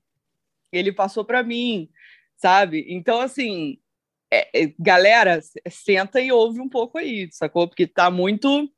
[0.72, 1.89] Ele passou para mim
[2.38, 2.86] sabe?
[2.89, 3.78] Então, assim,
[4.32, 5.39] é, é, galera,
[5.70, 7.68] senta e ouve um pouco aí, sacou?
[7.68, 8.70] Porque tá muito.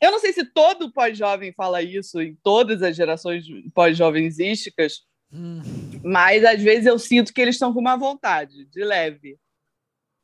[0.00, 5.00] Eu não sei se todo pós-jovem fala isso, em todas as gerações pós-jovensísticas,
[5.32, 5.62] hum.
[6.04, 9.38] mas às vezes eu sinto que eles estão com uma vontade, de leve.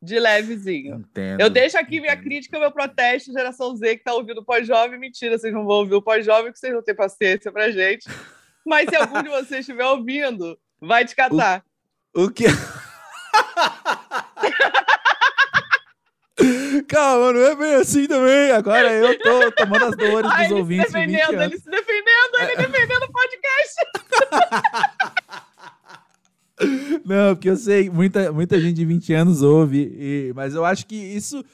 [0.03, 0.97] De levezinho.
[0.97, 2.03] Entendo, eu deixo aqui entendo.
[2.03, 4.99] minha crítica, meu protesto, geração Z que tá ouvindo pós-jovem.
[4.99, 8.09] Mentira, vocês não vão ouvir o pós-jovem, que vocês não têm paciência pra gente.
[8.67, 11.65] Mas se algum de vocês estiver ouvindo, vai te catar.
[12.13, 12.47] O que.
[16.89, 18.51] Calma, não é bem assim também.
[18.51, 20.87] Agora eu tô tomando as dores Ai, dos ouvintes.
[20.87, 22.57] Se defendendo, de ele se defendendo, ele é.
[22.67, 23.75] defendendo o podcast.
[27.05, 30.87] Não, porque eu sei, muita, muita gente de 20 anos ouve, e, mas eu acho
[30.87, 31.45] que isso,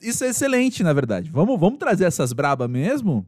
[0.00, 1.30] isso é excelente, na verdade.
[1.30, 3.26] Vamos, vamos trazer essas brabas mesmo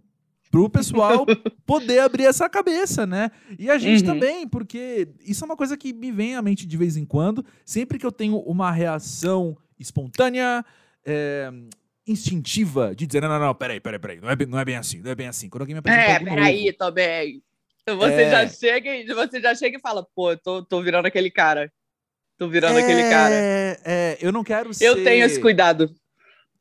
[0.50, 1.26] pro pessoal
[1.66, 3.30] poder abrir essa cabeça, né?
[3.58, 4.14] E a gente uhum.
[4.14, 7.44] também, porque isso é uma coisa que me vem à mente de vez em quando,
[7.64, 10.64] sempre que eu tenho uma reação espontânea,
[11.06, 11.50] é,
[12.06, 15.00] instintiva, de dizer, não, não, não, peraí, peraí, peraí, não é, não é bem assim,
[15.00, 15.48] não é bem assim.
[15.48, 17.42] Quando alguém me apresenta É, peraí, tô bem.
[17.88, 18.30] Você, é...
[18.30, 21.72] já chega, você já chega e fala, pô, tô, tô virando aquele cara.
[22.36, 22.82] Tô virando é...
[22.82, 23.34] aquele cara.
[23.34, 24.86] É, eu não quero ser...
[24.86, 25.94] Eu tenho esse cuidado.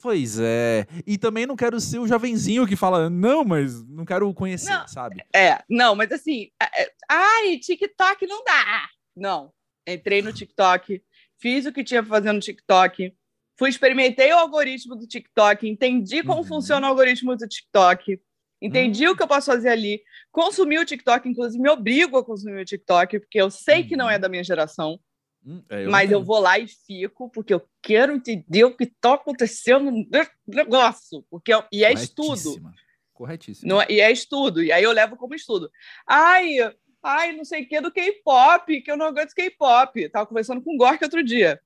[0.01, 0.85] Pois é.
[1.05, 4.87] E também não quero ser o jovenzinho que fala, não, mas não quero conhecer, não,
[4.87, 5.23] sabe?
[5.35, 8.87] É, não, mas assim, é, é, ai, TikTok não dá.
[9.15, 9.51] Não.
[9.87, 11.01] Entrei no TikTok,
[11.39, 13.15] fiz o que tinha pra fazer no TikTok,
[13.57, 16.47] fui, experimentei o algoritmo do TikTok, entendi como uhum.
[16.47, 18.19] funciona o algoritmo do TikTok,
[18.61, 19.13] entendi uhum.
[19.13, 22.65] o que eu posso fazer ali, consumi o TikTok, inclusive me obrigo a consumir o
[22.65, 23.87] TikTok, porque eu sei uhum.
[23.87, 24.21] que não é uhum.
[24.21, 24.99] da minha geração.
[25.45, 28.85] Hum, é, eu mas eu vou lá e fico, porque eu quero entender o que
[28.85, 30.07] está acontecendo no
[30.47, 31.23] negócio.
[31.29, 32.73] Porque, e é estudo.
[33.13, 33.69] Corretíssimo.
[33.69, 34.63] Não, é, e é estudo.
[34.63, 35.69] E aí eu levo como estudo.
[36.07, 36.57] Ai,
[37.01, 40.09] ai, não sei o que do K-pop, que eu não aguento K-pop.
[40.09, 41.61] Tava conversando com o Gork outro dia.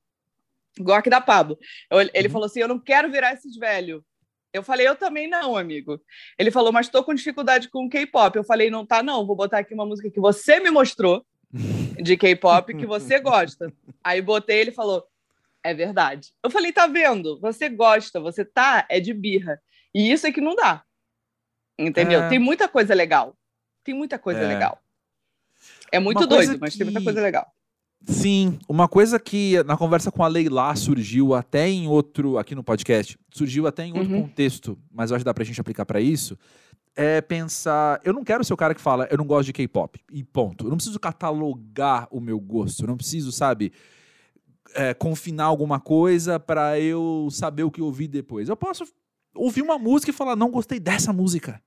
[0.77, 1.58] Gork da Pablo.
[2.13, 2.34] Ele uhum.
[2.34, 4.01] falou assim: eu não quero virar esses velhos.
[4.51, 6.01] Eu falei, eu também não, amigo.
[6.38, 8.36] Ele falou, mas estou com dificuldade com K-pop.
[8.36, 9.25] Eu falei, não tá, não.
[9.25, 11.23] Vou botar aqui uma música que você me mostrou
[12.01, 13.71] de K-pop que você gosta.
[14.03, 15.05] Aí botei ele falou:
[15.63, 16.34] é verdade.
[16.43, 17.39] Eu falei: tá vendo?
[17.39, 19.62] Você gosta, você tá, é de birra.
[19.93, 20.84] E isso é que não dá.
[21.77, 22.23] Entendeu?
[22.23, 22.29] É.
[22.29, 23.38] Tem muita coisa legal.
[23.84, 24.47] Tem muita coisa é.
[24.47, 24.82] legal.
[25.91, 27.51] É muito doido, mas tem muita coisa legal.
[28.05, 32.63] Sim, uma coisa que na conversa com a Leila surgiu até em outro, aqui no
[32.63, 34.21] podcast, surgiu até em outro uhum.
[34.23, 36.38] contexto, mas eu acho que dá pra gente aplicar para isso,
[36.95, 39.99] é pensar, eu não quero ser o cara que fala, eu não gosto de K-pop,
[40.12, 40.65] e ponto.
[40.65, 43.71] Eu não preciso catalogar o meu gosto, eu não preciso, sabe,
[44.73, 48.49] é, confinar alguma coisa para eu saber o que ouvir depois.
[48.49, 48.85] Eu posso
[49.35, 51.62] ouvir uma música e falar, não gostei dessa música.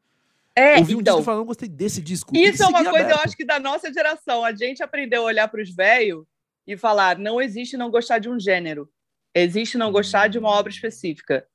[0.54, 2.36] É, Ouvi um então, disco e não gostei desse disco.
[2.36, 3.10] Isso é uma coisa, aberto.
[3.18, 4.44] eu acho que da nossa geração.
[4.44, 6.24] A gente aprendeu a olhar para os velhos
[6.66, 8.88] e falar: não existe não gostar de um gênero.
[9.34, 11.46] Existe não gostar de uma obra específica.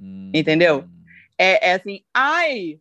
[0.00, 0.32] Hum.
[0.34, 0.88] Entendeu?
[1.38, 2.80] É, é, assim, ai,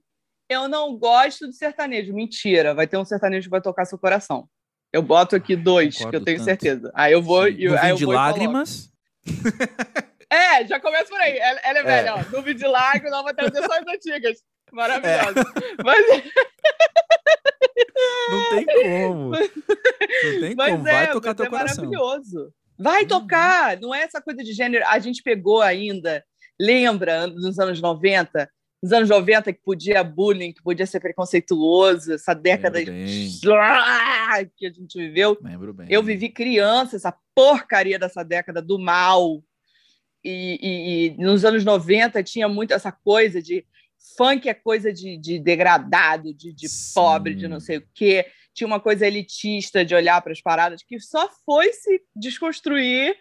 [0.49, 2.13] eu não gosto de sertanejo.
[2.13, 4.49] Mentira, vai ter um sertanejo que vai tocar seu coração.
[4.91, 6.45] Eu boto aqui dois, Concordo que eu tenho tanto.
[6.45, 6.91] certeza.
[6.95, 7.47] Aí eu vou.
[7.47, 8.91] Eu, aí eu de vou lágrimas.
[10.31, 11.37] É, já começa por aí.
[11.39, 12.31] Ela, ela é, é velha, ó.
[12.31, 14.43] Nuvem de lágrimas, só as antigas.
[14.71, 15.39] Maravilhosa.
[15.39, 15.83] É.
[15.83, 16.05] Mas...
[18.29, 19.31] Não tem como.
[19.31, 20.83] Não tem mas como.
[20.83, 21.85] Vai é, tocar teu é coração.
[21.85, 22.53] maravilhoso.
[22.77, 23.07] Vai uhum.
[23.07, 23.77] tocar.
[23.79, 24.85] Não é essa coisa de gênero.
[24.87, 26.23] A gente pegou ainda,
[26.59, 28.49] lembra, nos anos 90,
[28.81, 32.89] nos anos 90 que podia bullying, que podia ser preconceituoso, essa década que
[34.65, 35.37] a gente viveu.
[35.41, 35.87] Lembro bem.
[35.89, 39.43] Eu vivi criança, essa porcaria dessa década do mal.
[40.23, 43.65] E, e, e, nos anos 90 tinha muito essa coisa de
[44.17, 48.25] funk é coisa de, de degradado, de, de pobre, de não sei o quê.
[48.53, 53.15] Tinha uma coisa elitista de olhar para as paradas que só foi se desconstruir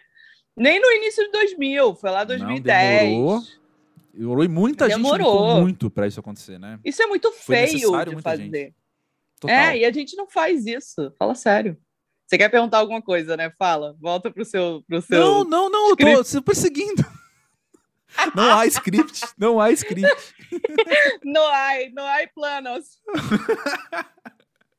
[0.59, 3.03] nem no início de 2000, foi lá 2010.
[3.03, 3.43] Não, demorou.
[4.13, 5.49] Demorou e muita demorou.
[5.53, 6.77] gente muito para isso acontecer, né?
[6.83, 8.73] Isso é muito feio de fazer.
[9.47, 11.13] É, e a gente não faz isso.
[11.17, 11.77] Fala sério.
[12.27, 13.51] Você quer perguntar alguma coisa, né?
[13.57, 13.95] Fala.
[14.01, 14.83] Volta pro seu.
[14.87, 15.89] Pro seu não, não, não.
[15.91, 16.11] Script.
[16.11, 17.03] Eu tô super seguindo.
[18.35, 19.21] Não há script.
[19.37, 20.35] Não há script.
[21.23, 22.99] não há, não há planos.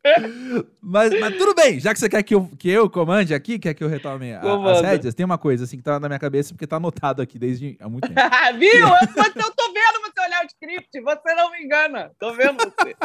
[0.80, 3.74] mas, mas tudo bem, já que você quer que eu, que eu comande aqui, quer
[3.74, 4.40] que eu retome a,
[4.70, 7.38] as rédeas, tem uma coisa assim que tá na minha cabeça, porque tá anotado aqui
[7.38, 8.20] desde há muito tempo.
[8.58, 8.70] Viu?
[8.70, 12.10] Eu, eu tô vendo você olhar o script, você não me engana.
[12.18, 12.96] Tô vendo você.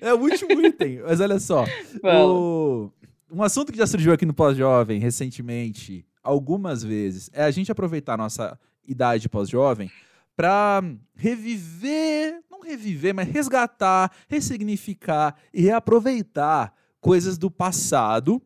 [0.00, 1.64] é o último item, mas olha só.
[2.02, 2.90] O,
[3.30, 8.14] um assunto que já surgiu aqui no Pós-Jovem recentemente, algumas vezes, é a gente aproveitar
[8.14, 8.58] a nossa
[8.88, 9.90] idade pós-jovem
[10.38, 10.82] para
[11.16, 18.40] reviver, não reviver, mas resgatar, ressignificar e reaproveitar coisas do passado.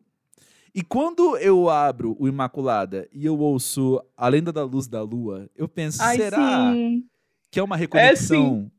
[0.73, 5.47] E quando eu abro o Imaculada e eu ouço A Lenda da Luz da Lua,
[5.55, 7.07] eu penso, Ai, será sim.
[7.51, 8.71] que é uma reconexão?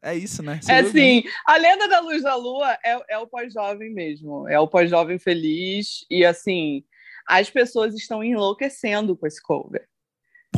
[0.00, 0.60] É, é isso, né?
[0.62, 1.24] Você é sim.
[1.44, 4.48] A Lenda da Luz da Lua é, é o pós-jovem mesmo.
[4.48, 6.06] É o pós-jovem feliz.
[6.08, 6.84] E, assim,
[7.26, 9.88] as pessoas estão enlouquecendo com esse cover.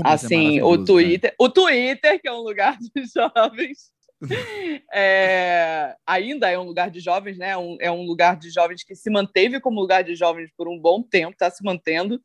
[0.05, 1.37] É assim, é o Twitter, né?
[1.39, 3.91] o Twitter, que é um lugar de jovens,
[4.93, 7.57] é, ainda é um lugar de jovens, né?
[7.57, 10.79] Um, é um lugar de jovens que se manteve como lugar de jovens por um
[10.79, 12.21] bom tempo, está se mantendo.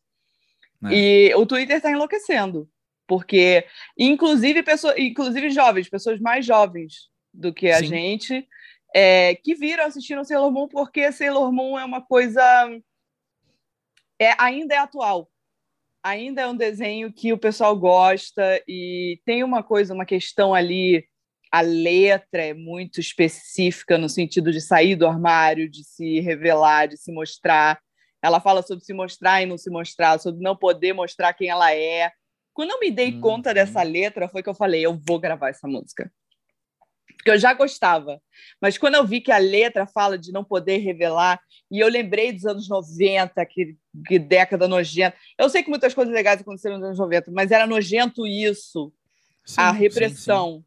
[0.85, 0.93] É.
[0.93, 2.69] E o Twitter está enlouquecendo,
[3.07, 3.65] porque
[3.97, 7.87] inclusive pessoas, inclusive jovens, pessoas mais jovens do que a Sim.
[7.87, 8.47] gente,
[8.93, 12.43] é, que viram assistindo Sailor Moon porque Sailor Moon é uma coisa
[14.19, 15.29] é, ainda é atual
[16.03, 21.07] ainda é um desenho que o pessoal gosta e tem uma coisa, uma questão ali.
[21.51, 26.97] A letra é muito específica no sentido de sair do armário, de se revelar, de
[26.97, 27.79] se mostrar.
[28.21, 31.73] Ela fala sobre se mostrar e não se mostrar, sobre não poder mostrar quem ela
[31.73, 32.11] é.
[32.53, 33.55] Quando eu me dei conta uhum.
[33.55, 36.11] dessa letra, foi que eu falei: eu vou gravar essa música
[37.23, 38.21] porque eu já gostava.
[38.61, 41.39] Mas quando eu vi que a letra fala de não poder revelar,
[41.71, 45.15] e eu lembrei dos anos 90, que, que década nojenta.
[45.37, 48.91] Eu sei que muitas coisas legais aconteceram nos anos 90, mas era nojento isso.
[49.45, 50.55] Sim, a repressão.
[50.55, 50.65] Sim, sim.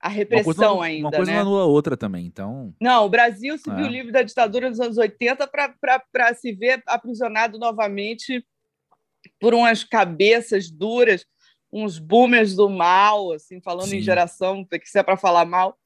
[0.00, 1.08] A repressão uma ainda.
[1.08, 1.36] Uma coisa né?
[1.36, 2.74] não anula a outra também, então.
[2.80, 3.88] Não, o Brasil se viu é.
[3.88, 8.44] livre da ditadura dos anos 80 para se ver aprisionado novamente
[9.38, 11.24] por umas cabeças duras,
[11.70, 15.78] uns boomers do mal, assim, falando em geração, que se é para falar mal,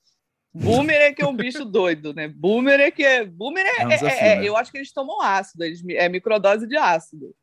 [0.63, 2.29] Boomer é que é um bicho doido, né?
[2.29, 3.25] Boomer é que é.
[3.25, 3.83] Boomer é.
[3.83, 4.49] é, um desafio, é, é né?
[4.49, 7.35] Eu acho que eles tomam ácido, eles, é microdose de ácido.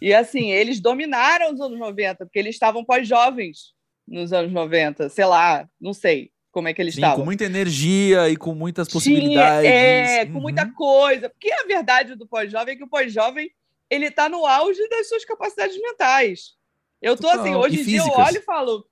[0.00, 3.74] E assim, eles dominaram os anos 90, porque eles estavam pós-jovens
[4.06, 7.18] nos anos 90, sei lá, não sei como é que eles Sim, estavam.
[7.18, 9.68] Com muita energia e com muitas possibilidades.
[9.68, 10.32] Tinha, é, uhum.
[10.32, 11.28] com muita coisa.
[11.28, 13.50] Porque a verdade do pós-jovem é que o pós-jovem
[13.90, 16.54] ele está no auge das suas capacidades mentais.
[17.02, 17.40] Eu tô Total.
[17.40, 18.86] assim, hoje em dia eu olho e falo,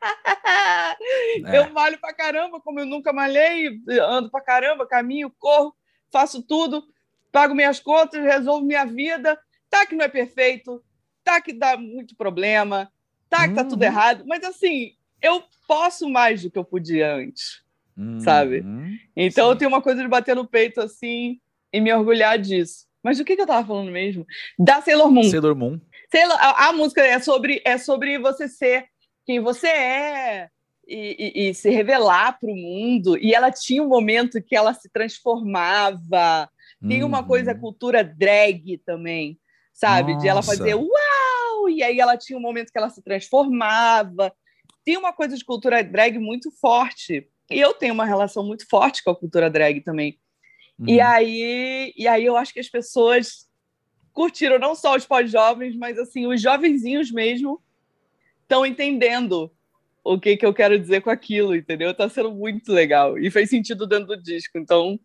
[1.46, 1.58] é.
[1.58, 5.74] Eu malho pra caramba, como eu nunca malhei, ando pra caramba, caminho, corro,
[6.10, 6.84] faço tudo.
[7.32, 9.38] pago minhas contas, resolvo minha vida.
[9.68, 10.82] Tá que não é perfeito,
[11.22, 12.90] tá que dá muito problema,
[13.28, 13.86] tá que tá tudo uhum.
[13.86, 17.62] errado, mas assim, eu posso mais do que eu podia antes,
[17.96, 18.18] uhum.
[18.18, 18.64] sabe?
[19.14, 19.50] Então Sim.
[19.52, 21.40] eu tenho uma coisa de bater no peito assim
[21.72, 22.88] e me orgulhar disso.
[23.02, 24.26] Mas do que, que eu tava falando mesmo?
[24.58, 25.30] Da Sailor Moon.
[25.30, 25.80] Sailor Moon.
[26.10, 28.89] Sailor, a, a música é sobre, é sobre você ser
[29.30, 30.48] quem você é,
[30.88, 33.16] e, e, e, se revelar para o mundo.
[33.16, 36.50] E ela tinha um momento que ela se transformava.
[36.88, 37.60] Tem uma coisa, uhum.
[37.60, 39.38] cultura drag também,
[39.72, 40.14] sabe?
[40.14, 40.22] Nossa.
[40.22, 41.68] De ela fazer uau!
[41.68, 44.34] E aí ela tinha um momento que ela se transformava.
[44.84, 47.28] Tem uma coisa de cultura drag muito forte.
[47.48, 50.18] E eu tenho uma relação muito forte com a cultura drag também.
[50.76, 50.88] Uhum.
[50.88, 53.46] E, aí, e aí eu acho que as pessoas
[54.12, 57.62] curtiram não só os pós-jovens, mas assim, os jovenzinhos mesmo
[58.50, 59.48] estão entendendo
[60.02, 61.94] o que, que eu quero dizer com aquilo, entendeu?
[61.94, 63.16] Tá sendo muito legal.
[63.16, 64.98] E fez sentido dentro do disco, então.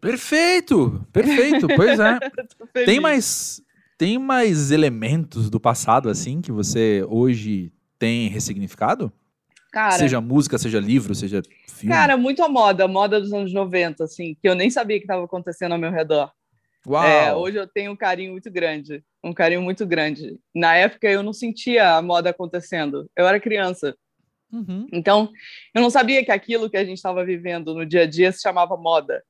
[0.00, 1.04] Perfeito!
[1.12, 2.18] Perfeito, pois é.
[2.86, 3.60] tem mais.
[3.98, 9.12] Tem mais elementos do passado, assim, que você hoje tem ressignificado?
[9.70, 11.94] Cara, seja música, seja livro, seja filme.
[11.94, 15.04] Cara, muito a moda, a moda dos anos 90, assim, que eu nem sabia que
[15.04, 16.32] estava acontecendo ao meu redor.
[17.06, 20.38] É, hoje eu tenho um carinho muito grande, um carinho muito grande.
[20.54, 23.96] Na época eu não sentia a moda acontecendo, eu era criança.
[24.52, 24.86] Uhum.
[24.92, 25.30] Então,
[25.74, 28.42] eu não sabia que aquilo que a gente estava vivendo no dia a dia se
[28.42, 29.22] chamava moda.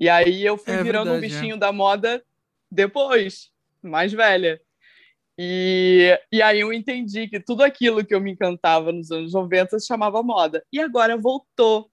[0.00, 1.20] E aí eu fui é virando verdade, um é.
[1.20, 1.58] bichinho é.
[1.58, 2.24] da moda
[2.70, 3.50] depois,
[3.82, 4.60] mais velha.
[5.36, 9.78] E, e aí eu entendi que tudo aquilo que eu me encantava nos anos 90
[9.78, 10.64] se chamava moda.
[10.72, 11.90] E agora voltou.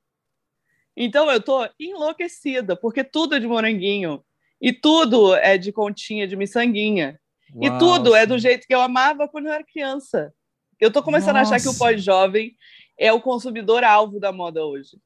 [0.95, 4.24] Então eu tô enlouquecida, porque tudo é de moranguinho.
[4.62, 7.20] E tudo é de continha, de miçanguinha.
[7.53, 10.32] Uau, e tudo é do jeito que eu amava quando eu era criança.
[10.80, 11.53] Eu tô começando Nossa.
[11.53, 12.55] a achar que o pós-jovem
[12.97, 14.97] é o consumidor alvo da moda hoje.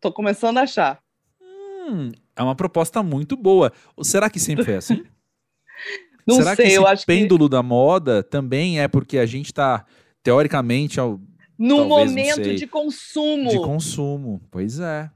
[0.00, 1.00] Tô começando a achar.
[1.40, 3.72] Hum, é uma proposta muito boa.
[4.02, 5.04] Será que sempre foi assim?
[6.26, 7.52] Não Será sei, que eu acho pêndulo que...
[7.52, 9.84] da moda também é porque a gente está
[10.22, 11.20] teoricamente ao
[11.58, 13.50] no talvez, momento de consumo.
[13.50, 15.10] De consumo, pois é.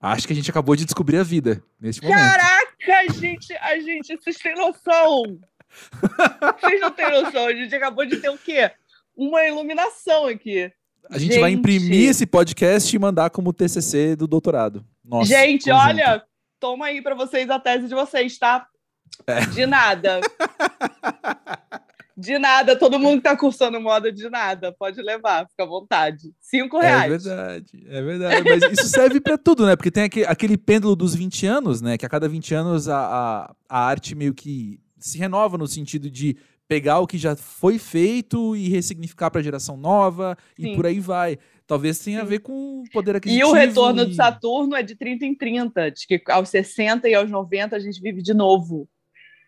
[0.00, 2.18] Acho que a gente acabou de descobrir a vida nesse momento.
[2.86, 5.38] Caraca, gente, a gente, vocês têm noção?
[6.60, 8.70] vocês não têm noção, a gente acabou de ter o quê?
[9.16, 10.70] uma iluminação aqui.
[11.08, 14.84] A gente, gente, vai imprimir esse podcast e mandar como TCC do doutorado.
[15.04, 15.88] Nossa, gente, conjunto.
[15.88, 16.22] olha,
[16.60, 18.66] toma aí para vocês a tese de vocês, tá?
[19.26, 19.46] É.
[19.46, 20.20] De nada.
[22.16, 26.32] de nada, todo mundo que tá cursando moda de nada, pode levar, fica à vontade.
[26.40, 27.04] Cinco é reais.
[27.04, 28.42] É verdade, é verdade.
[28.48, 29.76] Mas isso serve para tudo, né?
[29.76, 31.98] Porque tem aquele, aquele, pêndulo dos 20 anos, né?
[31.98, 36.10] Que a cada 20 anos a, a, a arte meio que se renova no sentido
[36.10, 40.72] de pegar o que já foi feito e ressignificar para a geração nova Sim.
[40.72, 41.38] e por aí vai.
[41.66, 42.22] Talvez tenha Sim.
[42.22, 43.46] a ver com o poder aquisitivo.
[43.46, 44.06] E o retorno e...
[44.06, 47.78] de Saturno é de 30 em 30, de que aos 60 e aos 90 a
[47.78, 48.88] gente vive de novo.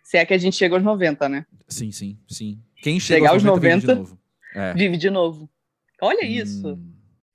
[0.08, 1.44] Se é que a gente chega aos 90, né?
[1.68, 2.62] Sim, sim, sim.
[2.82, 4.20] Quem chega aos 90, 90 vive de novo.
[4.54, 4.72] É.
[4.72, 5.50] Vive de novo.
[6.00, 6.30] Olha hum.
[6.30, 6.78] isso.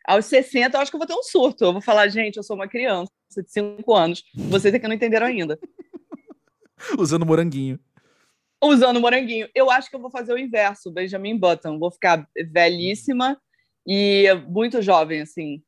[0.03, 1.65] Aos 60, eu acho que eu vou ter um surto.
[1.65, 4.23] Eu vou falar, gente, eu sou uma criança de 5 anos.
[4.33, 5.59] Vocês é que não entenderam ainda.
[6.97, 7.79] Usando moranguinho
[8.65, 9.49] usando moranguinho.
[9.53, 11.77] Eu acho que eu vou fazer o inverso, Benjamin Button.
[11.77, 13.37] Vou ficar velhíssima
[13.85, 15.61] e muito jovem, assim,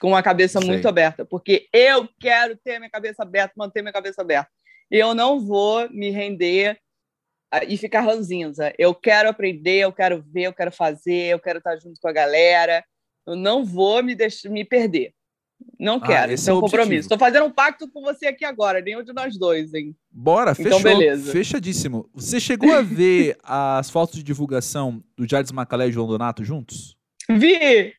[0.00, 0.68] com a cabeça Sei.
[0.68, 4.50] muito aberta, porque eu quero ter minha cabeça aberta, manter minha cabeça aberta.
[4.90, 6.78] Eu não vou me render
[7.68, 8.72] e ficar ranzinza.
[8.78, 12.12] Eu quero aprender, eu quero ver, eu quero fazer, eu quero estar junto com a
[12.12, 12.84] galera.
[13.26, 15.12] Eu não vou me deixar me perder.
[15.78, 17.02] Não ah, quero, ah, esse é um compromisso.
[17.06, 19.96] Estou fazendo um pacto com você aqui agora, nenhum de nós dois, hein?
[20.10, 20.82] Bora, então, fechou.
[20.82, 21.32] Beleza.
[21.32, 22.08] Fechadíssimo.
[22.12, 26.96] Você chegou a ver as fotos de divulgação do Jardim Macalé e João Donato juntos?
[27.30, 27.94] Vi!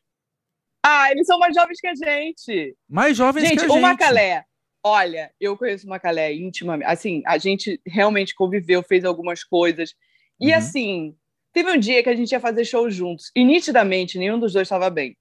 [0.84, 2.76] Ah, eles são mais jovens que a gente.
[2.88, 3.78] Mais jovens gente, que a gente.
[3.78, 4.44] O Macalé,
[4.86, 6.88] olha, eu conheço o Macalé intimamente.
[6.88, 9.94] Assim, a gente realmente conviveu, fez algumas coisas.
[10.40, 10.56] E uhum.
[10.56, 11.16] assim,
[11.52, 13.32] teve um dia que a gente ia fazer show juntos.
[13.34, 15.16] E nitidamente, nenhum dos dois estava bem.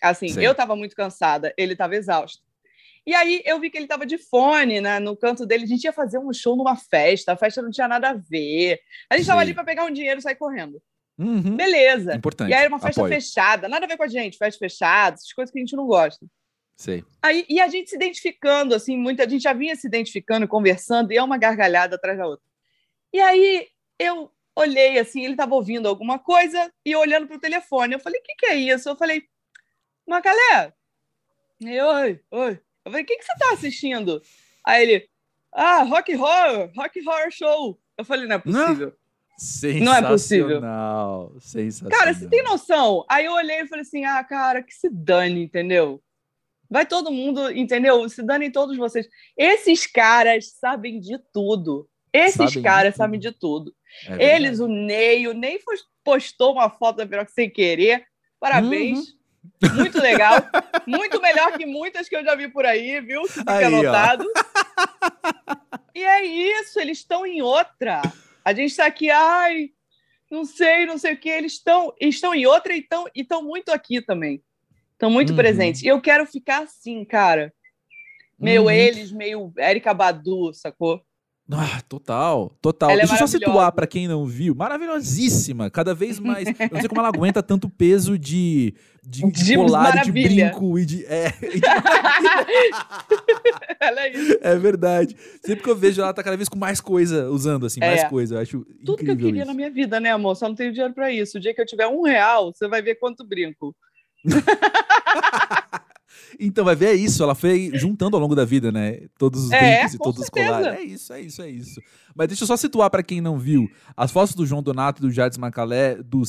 [0.00, 0.42] Assim, Sim.
[0.42, 2.42] eu estava muito cansada, ele estava exausto.
[3.04, 5.64] E aí eu vi que ele estava de fone né, no canto dele.
[5.64, 8.78] A gente ia fazer um show numa festa, a festa não tinha nada a ver.
[9.10, 10.80] A gente estava ali para pegar um dinheiro e sair correndo.
[11.18, 11.56] Uhum.
[11.56, 12.14] Beleza.
[12.14, 12.50] Importante.
[12.50, 13.14] E aí era uma festa Apoio.
[13.14, 15.86] fechada, nada a ver com a gente, festa fechada, essas coisas que a gente não
[15.86, 16.24] gosta.
[16.76, 17.04] Sei.
[17.22, 21.16] Aí, e a gente se identificando, assim, muita gente já vinha se identificando, conversando, e
[21.16, 22.44] é uma gargalhada atrás da outra.
[23.12, 23.68] E aí
[23.98, 27.94] eu olhei assim, ele estava ouvindo alguma coisa e olhando para o telefone.
[27.94, 28.88] Eu falei, o que, que é isso?
[28.88, 29.22] Eu falei,
[30.06, 30.72] Macalé,
[31.62, 32.60] oi, oi.
[32.84, 34.20] Eu falei, o que, que você tá assistindo?
[34.64, 35.08] Aí ele,
[35.52, 37.78] ah, Rock Horror, Rock Horror Show.
[37.96, 38.96] Eu falei, não é possível.
[39.38, 39.84] Sensacional.
[39.84, 40.60] Não é possível.
[41.40, 41.98] Sensacional.
[41.98, 43.04] Cara, você tem noção?
[43.08, 46.02] Aí eu olhei e falei assim, ah, cara, que se dane, entendeu?
[46.72, 48.08] Vai todo mundo, entendeu?
[48.08, 49.06] Se danem todos vocês.
[49.36, 51.86] Esses caras sabem de tudo.
[52.10, 53.74] Esses sabem caras sabem de tudo.
[54.08, 55.58] É Eles, o Ney, o Ney
[56.02, 58.06] postou uma foto da piroca sem querer.
[58.40, 59.10] Parabéns.
[59.62, 59.74] Uhum.
[59.74, 60.36] Muito legal.
[60.86, 63.26] Muito melhor que muitas que eu já vi por aí, viu?
[63.26, 64.24] Fica aí, anotado.
[65.94, 68.00] e é isso, eles estão em outra.
[68.42, 69.68] A gente está aqui, ai,
[70.30, 71.28] não sei, não sei o que.
[71.28, 74.42] Eles estão estão em outra e estão muito aqui também.
[75.02, 75.36] Estão muito uhum.
[75.36, 75.82] presentes.
[75.82, 77.52] E eu quero ficar assim, cara.
[78.38, 78.70] Meio uhum.
[78.70, 81.02] eles, meio Erika Badu, sacou?
[81.50, 82.90] Ah, total, total.
[82.90, 84.54] Ela é Deixa é eu só situar para quem não viu.
[84.54, 85.68] Maravilhosíssima.
[85.68, 86.46] Cada vez mais.
[86.46, 90.86] Eu não sei como ela aguenta tanto peso de, de, de colar, de brinco e
[90.86, 91.04] de.
[91.06, 91.66] É, e de
[93.80, 94.38] ela é isso.
[94.40, 95.16] É verdade.
[95.44, 97.88] Sempre que eu vejo ela tá cada vez com mais coisa usando, assim, é.
[97.88, 98.36] mais coisa.
[98.36, 99.48] Eu acho Tudo que eu queria isso.
[99.48, 100.36] na minha vida, né, amor?
[100.36, 101.38] Só não tenho dinheiro para isso.
[101.38, 103.74] O dia que eu tiver um real, você vai ver quanto brinco.
[106.38, 107.22] Então, vai ver, é isso.
[107.22, 109.02] Ela foi juntando ao longo da vida, né?
[109.18, 110.22] Todos os é, e todos certeza.
[110.22, 110.66] os colares.
[110.66, 111.80] É isso, é isso, é isso.
[112.14, 113.68] Mas deixa eu só situar para quem não viu.
[113.96, 116.22] As fotos do João Donato e do Jardim Macalé, do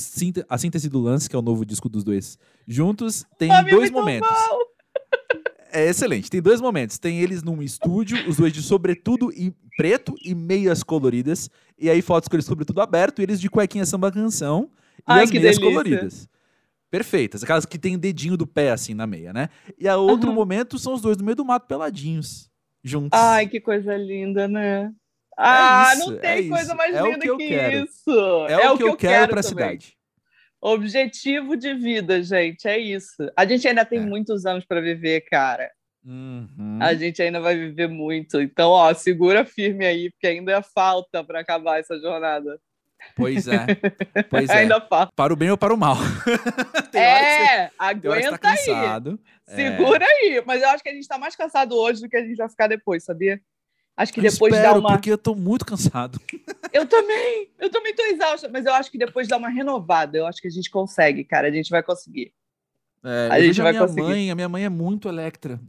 [0.50, 2.38] A Síntese do Lance, que é o novo disco dos dois,
[2.68, 4.30] juntos, tem dois momentos.
[5.72, 6.30] É excelente.
[6.30, 7.00] Tem dois momentos.
[7.00, 11.50] Tem eles num estúdio, os dois de sobretudo e preto e meias coloridas.
[11.80, 14.70] E aí fotos com eles sobretudo aberto, e eles de cuequinha samba canção
[15.00, 15.64] e Ai, as meias delícia.
[15.64, 16.33] coloridas
[16.94, 19.50] perfeitas, aquelas que tem dedinho do pé assim na meia, né?
[19.80, 20.36] E a outro uhum.
[20.36, 22.52] momento são os dois no meio do mato peladinhos,
[22.84, 23.20] juntos.
[23.20, 24.84] Ai, que coisa linda, né?
[24.84, 24.92] É
[25.36, 26.76] ah, é isso, não tem é coisa isso.
[26.76, 28.46] mais é linda que, que isso.
[28.48, 29.98] É, é o, que, eu, quero, quero para a cidade.
[30.62, 33.28] Objetivo de vida, gente, é isso.
[33.36, 34.06] A gente ainda tem é.
[34.06, 35.72] muitos anos para viver, cara.
[36.06, 36.78] Uhum.
[36.80, 38.40] A gente ainda vai viver muito.
[38.40, 42.60] Então, ó, segura firme aí, porque ainda falta para acabar essa jornada.
[43.16, 43.66] Pois é.
[44.30, 44.60] Pois é.
[44.60, 45.10] Ainda fala.
[45.16, 45.98] Para o bem ou para o mal.
[46.94, 49.18] é, você, aguenta tá aí.
[49.48, 50.08] Segura é.
[50.08, 50.44] aí.
[50.46, 52.50] Mas eu acho que a gente está mais cansado hoje do que a gente vai
[52.50, 53.40] ficar depois, sabia?
[53.96, 54.92] Acho que eu depois espero, dá uma.
[54.94, 56.20] Porque eu tô muito cansado.
[56.74, 57.52] Eu também.
[57.60, 58.50] Eu também tô exausta.
[58.52, 60.18] Mas eu acho que depois dá uma renovada.
[60.18, 61.48] Eu acho que a gente consegue, cara.
[61.48, 62.34] A gente vai conseguir.
[63.04, 64.02] É, a gente vai a minha conseguir.
[64.02, 65.60] Mãe, a minha mãe é muito Electra.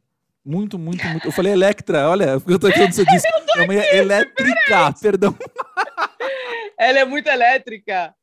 [0.42, 1.28] Muito, muito, muito.
[1.28, 3.26] Eu falei Electra, olha, eu tô aqui onde você disse.
[3.54, 5.34] Minha mãe é elétrica, perdão.
[6.78, 8.14] Ela é muito elétrica.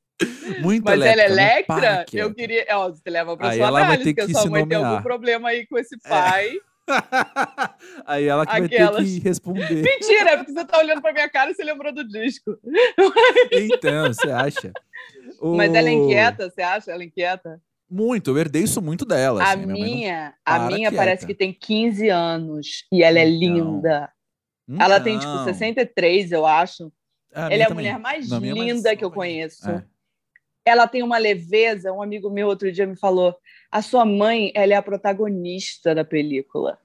[0.59, 2.65] Muito Mas elétrica, ela é Electra, eu queria.
[2.71, 4.81] Ó, você leva pra aí sua ela análise, porque sua mãe nomear.
[4.81, 6.09] tem algum problema aí com esse é.
[6.09, 6.49] pai.
[6.49, 6.71] É.
[8.05, 8.95] Aí ela que Aquelas...
[8.95, 9.81] vai ter que responder.
[9.81, 12.57] Mentira, porque você tá olhando pra minha cara e você lembrou do disco.
[13.51, 14.71] Então, você acha?
[15.41, 16.91] Mas ela é inquieta, você acha?
[16.91, 17.61] Ela é inquieta?
[17.89, 19.43] Muito, eu herdei isso muito dela.
[19.43, 20.95] A assim, minha, a minha quieta.
[20.95, 24.11] parece que tem 15 anos e ela é então, linda.
[24.67, 24.85] Então.
[24.85, 26.39] Ela tem tipo 63, então.
[26.39, 26.91] eu acho.
[27.33, 27.85] Ela é a também.
[27.85, 28.97] mulher mais Não, linda mais...
[28.97, 29.69] que eu conheço.
[29.69, 29.83] É.
[30.65, 31.91] Ela tem uma leveza.
[31.91, 33.35] Um amigo meu outro dia me falou:
[33.71, 36.77] a sua mãe, ela é a protagonista da película.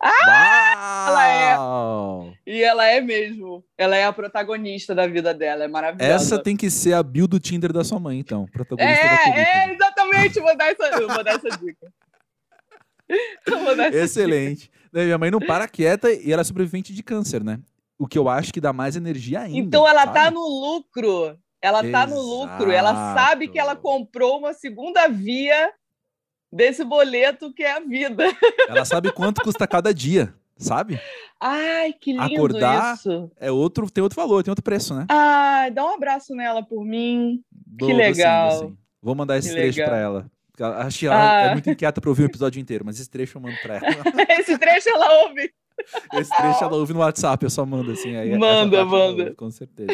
[0.00, 1.06] Ah!
[1.08, 2.34] Ela é.
[2.46, 3.64] E ela é mesmo.
[3.78, 5.64] Ela é a protagonista da vida dela.
[5.64, 6.12] É maravilhosa.
[6.12, 8.46] Essa tem que ser a bio do Tinder da sua mãe, então.
[8.46, 9.46] Protagonista é, da película.
[9.46, 10.40] É, exatamente.
[10.40, 11.92] Vou dar essa, vou dar essa dica.
[13.46, 14.70] Essa Excelente.
[14.92, 15.04] Dica.
[15.04, 17.60] Minha mãe não para quieta e ela é sobrevivente de câncer, né?
[17.98, 19.58] O que eu acho que dá mais energia ainda.
[19.58, 20.14] Então ela sabe?
[20.14, 21.38] tá no lucro.
[21.62, 21.92] Ela Exato.
[21.92, 22.70] tá no lucro.
[22.70, 25.72] Ela sabe que ela comprou uma segunda via
[26.52, 28.24] desse boleto que é a vida.
[28.68, 31.00] Ela sabe quanto custa cada dia, sabe?
[31.40, 33.30] Ai, que lindo Acordar isso.
[33.36, 35.06] É outro, tem outro valor, tem outro preço, né?
[35.08, 37.42] Ai, dá um abraço nela por mim.
[37.78, 38.50] que legal.
[38.52, 38.78] Sim, sim.
[39.02, 40.30] Vou mandar esse que trecho para ela.
[40.78, 41.50] Acho que ela é ah.
[41.50, 43.86] é muito inquieta para ouvir o episódio inteiro, mas esse trecho eu mando para ela.
[44.38, 45.52] esse trecho ela ouve.
[46.12, 48.16] Esse trecho ela ouve no WhatsApp, eu só mando assim.
[48.16, 49.22] Aí manda, manda.
[49.24, 49.92] Ouve, com certeza.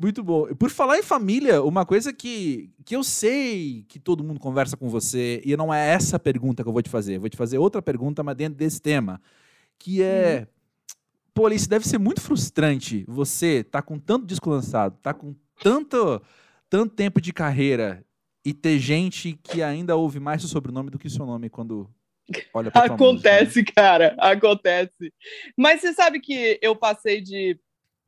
[0.00, 0.46] Muito bom.
[0.54, 4.88] Por falar em família, uma coisa que, que eu sei que todo mundo conversa com
[4.88, 7.18] você, e não é essa pergunta que eu vou te fazer.
[7.18, 9.20] Vou te fazer outra pergunta, mas dentro desse tema.
[9.78, 10.40] Que é.
[10.40, 10.60] Uhum.
[11.34, 16.20] Pô, Alice, deve ser muito frustrante você tá com tanto disco lançado, tá com tanto,
[16.68, 18.04] tanto tempo de carreira
[18.44, 21.88] e ter gente que ainda ouve mais o sobrenome do que o seu nome quando
[22.54, 23.72] olha Acontece, né?
[23.74, 25.12] cara, acontece.
[25.56, 27.58] Mas você sabe que eu passei de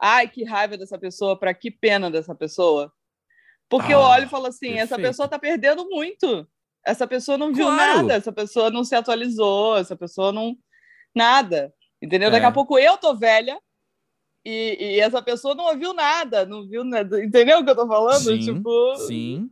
[0.02, 2.92] ai, que raiva dessa pessoa, para que pena dessa pessoa.
[3.68, 4.82] Porque ah, eu olho e falo assim, perfeito.
[4.82, 6.46] essa pessoa está perdendo muito.
[6.84, 8.02] Essa pessoa não viu claro.
[8.02, 10.56] nada, essa pessoa não se atualizou, essa pessoa não
[11.14, 11.72] nada.
[12.02, 12.28] Entendeu?
[12.28, 12.32] É.
[12.32, 13.56] Daqui a pouco eu tô velha
[14.44, 17.24] e, e, essa pessoa não ouviu nada, não viu nada.
[17.24, 18.24] Entendeu o que eu tô falando?
[18.24, 19.48] Sim, tipo, sim.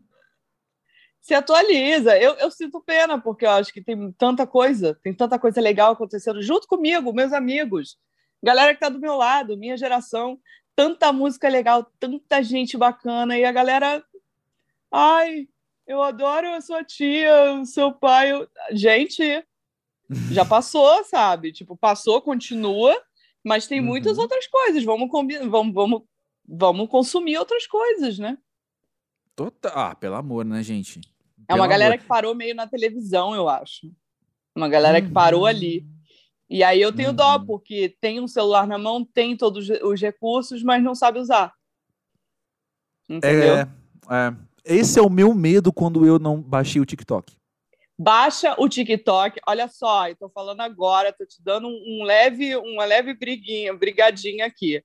[1.21, 2.19] Se atualiza.
[2.19, 5.93] Eu, eu sinto pena, porque eu acho que tem tanta coisa, tem tanta coisa legal
[5.93, 7.99] acontecendo junto comigo, meus amigos
[8.43, 10.39] galera que tá do meu lado, minha geração,
[10.75, 14.03] tanta música legal, tanta gente bacana, e a galera,
[14.91, 15.49] ai,
[15.87, 18.33] eu adoro a sua tia, o seu pai.
[18.33, 18.49] Eu...
[18.73, 19.45] Gente,
[20.33, 21.53] Já passou, sabe?
[21.53, 22.97] Tipo, passou, continua,
[23.45, 23.87] mas tem uhum.
[23.87, 24.85] muitas outras coisas.
[24.85, 26.03] Vamos, vamos, vamos,
[26.47, 28.39] vamos consumir outras coisas, né?
[29.41, 29.73] Total.
[29.75, 31.01] Ah, pelo amor, né, gente?
[31.49, 33.91] É uma galera que parou meio na televisão, eu acho.
[34.55, 35.07] Uma galera uhum.
[35.07, 35.87] que parou ali.
[36.47, 37.15] E aí eu tenho uhum.
[37.15, 41.55] dó, porque tem um celular na mão, tem todos os recursos, mas não sabe usar.
[43.09, 43.57] Entendeu?
[43.57, 43.63] É,
[44.11, 44.37] é.
[44.63, 47.35] Esse é o meu medo quando eu não baixei o TikTok.
[47.99, 49.41] Baixa o TikTok.
[49.49, 54.45] Olha só, eu tô falando agora, tô te dando um, leve, uma leve briguinha, brigadinha
[54.45, 54.85] aqui.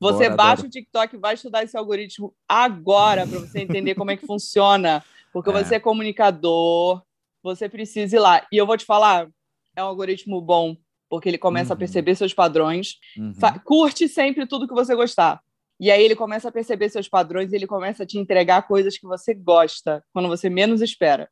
[0.00, 0.68] Você Bora, baixa adoro.
[0.68, 5.04] o TikTok, vai estudar esse algoritmo agora para você entender como é que funciona.
[5.32, 5.52] Porque é.
[5.52, 7.02] você é comunicador,
[7.42, 8.46] você precisa ir lá.
[8.52, 9.28] E eu vou te falar,
[9.74, 10.76] é um algoritmo bom,
[11.08, 11.76] porque ele começa uhum.
[11.76, 12.96] a perceber seus padrões.
[13.16, 13.32] Uhum.
[13.64, 15.40] Curte sempre tudo que você gostar.
[15.80, 18.96] E aí ele começa a perceber seus padrões e ele começa a te entregar coisas
[18.96, 21.28] que você gosta, quando você menos espera.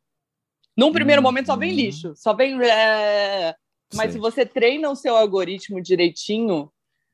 [0.77, 1.29] Num primeiro uhum.
[1.29, 2.59] momento só vem lixo, só vem.
[3.95, 6.73] Mas se você treina o seu algoritmo direitinho,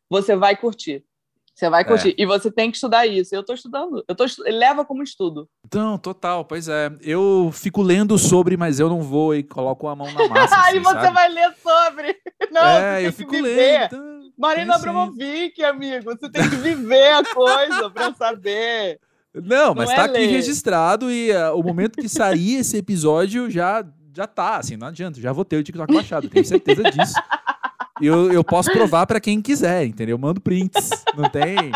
[0.09, 1.05] você vai curtir.
[1.59, 2.11] Você vai curtir.
[2.11, 2.15] É.
[2.23, 3.35] E você tem que estudar isso.
[3.35, 4.05] Eu estou estudando.
[4.07, 4.45] Eu tô estu...
[4.45, 5.49] Leva como estudo.
[5.67, 6.45] Então, total.
[6.45, 6.93] Pois é.
[7.03, 10.55] Eu fico lendo sobre, mas eu não vou e coloco a mão na massa.
[10.63, 11.15] Aí assim, você sabe?
[11.15, 12.17] vai ler sobre.
[12.53, 13.57] Não, é, eu fico viver.
[13.57, 13.87] lendo.
[13.87, 16.05] Então, Marina Abramovic, amigo.
[16.05, 19.01] Você tem que viver a coisa para saber.
[19.35, 20.27] Não, mas não tá é aqui ler.
[20.29, 23.85] registrado e uh, o momento que sair esse episódio já
[24.15, 25.21] já tá, assim, não adianta.
[25.21, 27.15] Já vou ter o TikTok baixado, tenho certeza disso.
[28.01, 30.15] E eu, eu posso provar para quem quiser, entendeu?
[30.15, 30.91] Eu mando prints.
[31.17, 31.73] Não tem.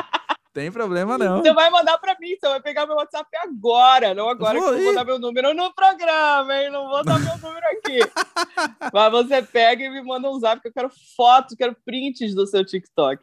[0.52, 1.40] Tem problema, não.
[1.40, 4.80] Você vai mandar para mim, você vai pegar meu WhatsApp agora, não agora vou que
[4.80, 6.70] eu vou dar meu número no programa, hein?
[6.70, 8.00] Não vou dar meu número aqui.
[8.92, 12.46] Mas você pega e me manda um zap, que eu quero fotos, quero prints do
[12.46, 13.22] seu TikTok.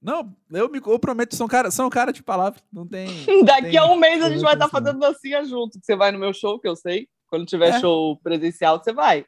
[0.00, 3.08] Não, eu, me, eu prometo, são cara, são cara de palavra, não tem.
[3.44, 5.78] Daqui tem, a um mês a gente vai estar tá fazendo dancinha junto.
[5.82, 7.08] Você vai no meu show, que eu sei.
[7.26, 7.80] Quando tiver é.
[7.80, 9.26] show presencial, você vai.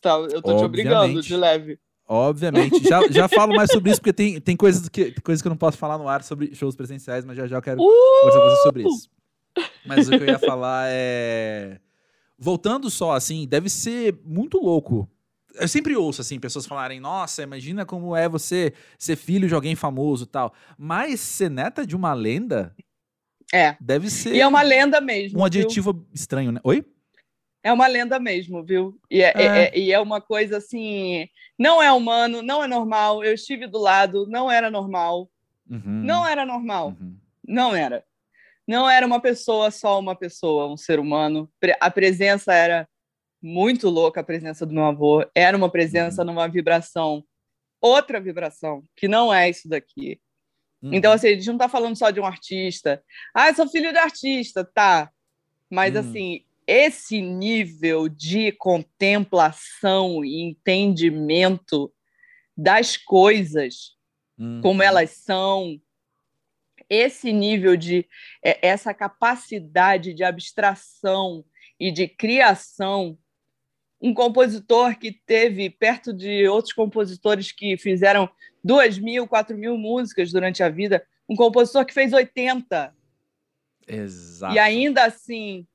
[0.00, 0.58] Tá, eu tô Obviamente.
[0.58, 1.78] te obrigando de leve.
[2.12, 2.84] Obviamente.
[2.84, 5.56] Já, já falo mais sobre isso, porque tem, tem coisas, que, coisas que eu não
[5.56, 8.20] posso falar no ar sobre shows presenciais, mas já já eu quero uh!
[8.20, 9.10] conversar com você sobre isso.
[9.86, 11.80] Mas o que eu ia falar é.
[12.38, 15.08] Voltando só, assim, deve ser muito louco.
[15.54, 19.74] Eu sempre ouço, assim, pessoas falarem, nossa, imagina como é você ser filho de alguém
[19.74, 20.52] famoso tal.
[20.76, 22.74] Mas ser neta de uma lenda.
[23.52, 23.76] É.
[23.80, 24.34] Deve ser.
[24.34, 25.40] E é uma lenda mesmo.
[25.40, 26.06] Um adjetivo viu?
[26.12, 26.60] estranho, né?
[26.62, 26.84] Oi?
[27.64, 28.98] É uma lenda mesmo, viu?
[29.10, 29.42] E é, é.
[29.42, 31.28] É, é, e é uma coisa assim.
[31.58, 33.22] Não é humano, não é normal.
[33.22, 35.30] Eu estive do lado, não era normal.
[35.70, 35.80] Uhum.
[35.84, 36.88] Não era normal.
[36.88, 37.16] Uhum.
[37.46, 38.04] Não era.
[38.66, 41.48] Não era uma pessoa, só uma pessoa, um ser humano.
[41.80, 42.88] A presença era
[43.40, 45.24] muito louca, a presença do meu avô.
[45.34, 46.28] Era uma presença uhum.
[46.28, 47.24] numa vibração,
[47.80, 50.20] outra vibração, que não é isso daqui.
[50.82, 50.94] Uhum.
[50.94, 53.02] Então, assim, a gente não está falando só de um artista.
[53.32, 55.10] Ah, sou filho de artista, tá.
[55.70, 56.00] Mas, uhum.
[56.00, 61.92] assim, esse nível de contemplação e entendimento
[62.56, 63.96] das coisas
[64.38, 64.60] uhum.
[64.62, 65.78] como elas são,
[66.88, 68.06] esse nível de
[68.42, 71.44] é, essa capacidade de abstração
[71.78, 73.18] e de criação,
[74.00, 78.28] um compositor que teve perto de outros compositores que fizeram
[78.64, 82.94] duas mil, quatro mil músicas durante a vida, um compositor que fez 80.
[83.86, 84.54] Exato.
[84.54, 85.66] E ainda assim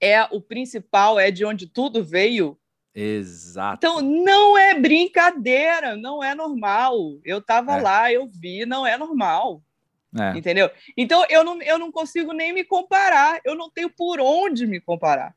[0.00, 2.58] é o principal, é de onde tudo veio.
[2.94, 3.78] Exato.
[3.78, 7.18] Então, não é brincadeira, não é normal.
[7.24, 7.80] Eu estava é.
[7.80, 9.62] lá, eu vi, não é normal.
[10.18, 10.36] É.
[10.36, 10.70] Entendeu?
[10.96, 14.80] Então, eu não, eu não consigo nem me comparar, eu não tenho por onde me
[14.80, 15.34] comparar.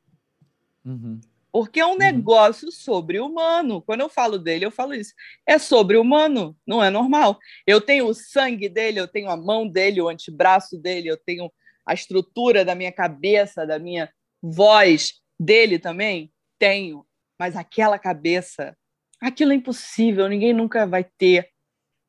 [0.84, 1.20] Uhum.
[1.51, 1.97] Porque é um uhum.
[1.97, 3.82] negócio sobre-humano.
[3.82, 5.14] Quando eu falo dele, eu falo isso.
[5.45, 7.38] É sobre-humano, não é normal.
[7.68, 11.51] Eu tenho o sangue dele, eu tenho a mão dele, o antebraço dele, eu tenho
[11.86, 14.09] a estrutura da minha cabeça, da minha
[14.42, 16.32] voz dele também?
[16.58, 17.06] Tenho.
[17.39, 18.76] Mas aquela cabeça,
[19.20, 21.50] aquilo é impossível, ninguém nunca vai ter.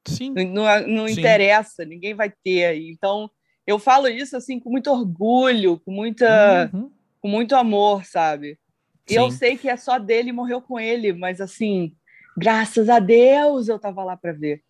[0.06, 0.32] Sim.
[0.32, 1.20] Não, não Sim.
[1.20, 2.76] interessa, ninguém vai ter.
[2.88, 3.30] Então,
[3.66, 6.90] eu falo isso assim com muito orgulho, com muita uhum.
[7.20, 8.58] com muito amor, sabe?
[9.08, 9.18] E Sim.
[9.18, 11.94] eu sei que é só dele, morreu com ele, mas assim,
[12.36, 14.62] graças a Deus eu tava lá para ver.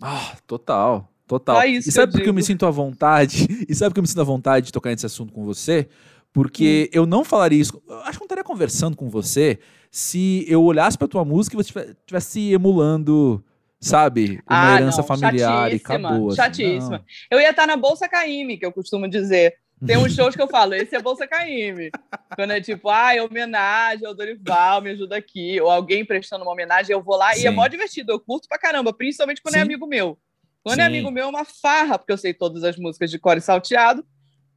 [0.00, 1.08] Ah, total.
[1.26, 1.64] Total.
[1.64, 3.46] e sabe por que eu me sinto à vontade?
[3.68, 5.88] E sabe por que eu me sinto à vontade de tocar nesse assunto com você?
[6.32, 7.82] Porque eu não falaria isso.
[7.88, 9.58] Eu acho que não estaria conversando com você
[9.90, 13.44] se eu olhasse pra tua música e você estivesse emulando,
[13.80, 15.08] sabe, uma ah, herança não.
[15.08, 16.28] familiar e acabou.
[16.28, 16.36] Assim.
[16.36, 16.98] Chatíssima.
[16.98, 17.04] Não.
[17.30, 19.56] Eu ia estar na Bolsa Caime, que eu costumo dizer.
[19.84, 21.90] Tem uns shows que eu falo, esse é Bolsa Caime.
[22.36, 25.58] Quando é tipo, ah, é homenagem ao Dorival, me ajuda aqui.
[25.58, 27.42] Ou alguém prestando uma homenagem, eu vou lá Sim.
[27.42, 28.12] e é mó divertido.
[28.12, 29.62] Eu curto pra caramba, principalmente quando é Sim.
[29.62, 30.18] é amigo meu.
[30.62, 30.84] Quando é Sim.
[30.84, 34.04] é amigo meu, é uma farra, porque eu sei todas as músicas de core salteado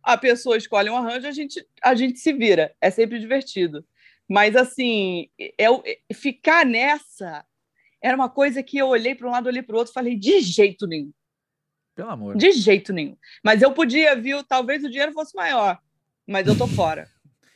[0.04, 2.76] a pessoa escolhe um arranjo, a gente, a gente se vira.
[2.82, 3.86] É sempre divertido.
[4.30, 5.84] Mas, assim, eu,
[6.14, 7.45] ficar nessa
[8.01, 10.16] era uma coisa que eu olhei para um lado, olhei para o outro e falei,
[10.16, 11.12] de jeito nenhum.
[11.95, 12.36] Pelo amor.
[12.36, 13.16] De jeito nenhum.
[13.43, 14.43] Mas eu podia, viu?
[14.43, 15.80] Talvez o dinheiro fosse maior,
[16.28, 17.08] mas eu tô fora.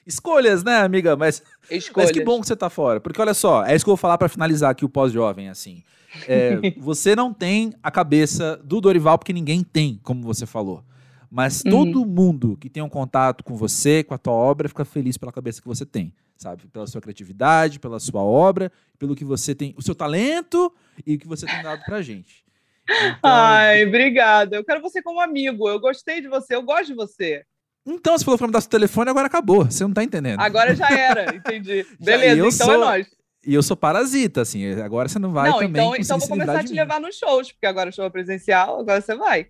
[0.06, 1.18] Escolhas, né, amiga?
[1.18, 2.12] Mas, Escolhas.
[2.12, 3.02] mas que bom que você tá fora.
[3.02, 5.84] Porque olha só, é isso que eu vou falar para finalizar aqui o pós-jovem, assim.
[6.28, 10.82] É, você não tem a cabeça do Dorival, porque ninguém tem, como você falou.
[11.30, 11.72] Mas uhum.
[11.72, 15.32] todo mundo que tem um contato com você, com a tua obra, fica feliz pela
[15.32, 16.68] cabeça que você tem, sabe?
[16.68, 20.74] Pela sua criatividade, pela sua obra, pelo que você tem, o seu talento
[21.06, 22.46] e o que você tem dado pra gente.
[22.90, 23.20] Então...
[23.24, 24.56] Ai, obrigada.
[24.56, 25.68] Eu quero você como amigo.
[25.68, 27.44] Eu gostei de você, eu gosto de você.
[27.86, 29.66] Então, você falou pra me dar seu telefone, agora acabou.
[29.66, 30.40] Você não tá entendendo.
[30.42, 31.86] Agora já era, entendi.
[32.00, 32.74] Beleza, então é sou...
[32.74, 33.08] é nóis.
[33.46, 34.74] E eu sou parasita, assim.
[34.82, 35.82] Agora você não vai não, também.
[35.82, 38.82] Então, então vou começar a te levar nos shows, porque agora o show é presencial,
[38.82, 39.48] agora você vai.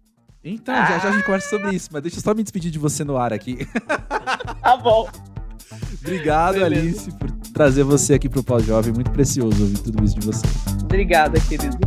[0.49, 0.85] Então, ah.
[0.85, 3.03] já, já a gente conversa sobre isso, mas deixa eu só me despedir de você
[3.03, 3.67] no ar aqui.
[4.61, 5.07] Tá bom.
[6.01, 6.81] Obrigado, Beleza.
[6.81, 8.91] Alice, por trazer você aqui pro Pós-Jovem.
[8.91, 10.45] Muito precioso ouvir tudo isso de você.
[10.83, 11.77] Obrigada, querido.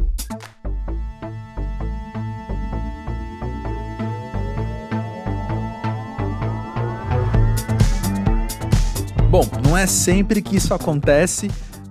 [9.30, 11.50] Bom, não é sempre que isso acontece,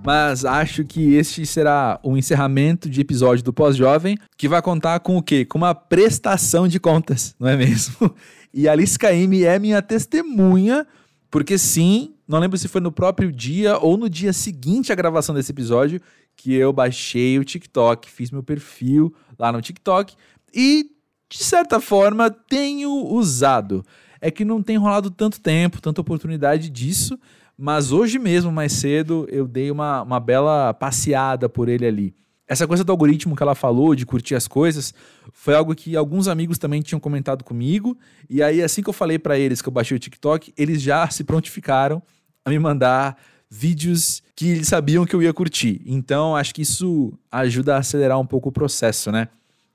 [0.09, 5.17] mas acho que este será o encerramento de episódio do Pós-Jovem, que vai contar com
[5.17, 5.45] o quê?
[5.45, 8.11] Com uma prestação de contas, não é mesmo?
[8.51, 10.87] E a Alice Caymmi é minha testemunha,
[11.29, 15.35] porque sim, não lembro se foi no próprio dia ou no dia seguinte à gravação
[15.35, 16.01] desse episódio,
[16.35, 20.15] que eu baixei o TikTok, fiz meu perfil lá no TikTok
[20.51, 20.89] e,
[21.29, 23.85] de certa forma, tenho usado
[24.21, 27.17] é que não tem rolado tanto tempo, tanta oportunidade disso,
[27.61, 32.15] mas hoje mesmo, mais cedo, eu dei uma, uma bela passeada por ele ali.
[32.47, 34.93] Essa coisa do algoritmo que ela falou, de curtir as coisas,
[35.33, 37.97] foi algo que alguns amigos também tinham comentado comigo.
[38.29, 41.09] E aí, assim que eu falei para eles que eu baixei o TikTok, eles já
[41.09, 42.01] se prontificaram
[42.45, 43.17] a me mandar
[43.49, 45.81] vídeos que eles sabiam que eu ia curtir.
[45.85, 49.27] Então, acho que isso ajuda a acelerar um pouco o processo, né?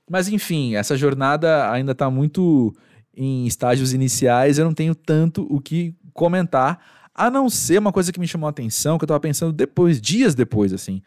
[0.09, 2.75] Mas enfim, essa jornada ainda está muito
[3.15, 6.79] em estágios iniciais, eu não tenho tanto o que comentar,
[7.15, 10.01] a não ser uma coisa que me chamou a atenção, que eu tava pensando depois,
[10.01, 11.01] dias depois, assim,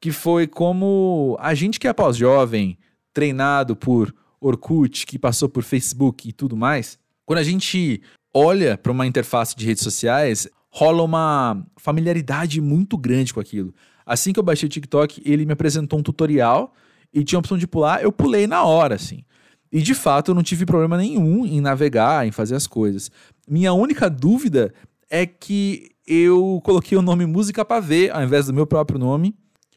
[0.00, 2.78] que foi como a gente que é pós-jovem,
[3.12, 8.00] treinado por Orkut, que passou por Facebook e tudo mais, quando a gente
[8.32, 13.74] olha para uma interface de redes sociais, rola uma familiaridade muito grande com aquilo.
[14.06, 16.72] Assim que eu baixei o TikTok, ele me apresentou um tutorial
[17.12, 19.24] e tinha a opção de pular, eu pulei na hora, assim.
[19.72, 23.10] E de fato eu não tive problema nenhum em navegar, em fazer as coisas.
[23.48, 24.72] Minha única dúvida
[25.10, 29.34] é que eu coloquei o nome Música para ver ao invés do meu próprio nome.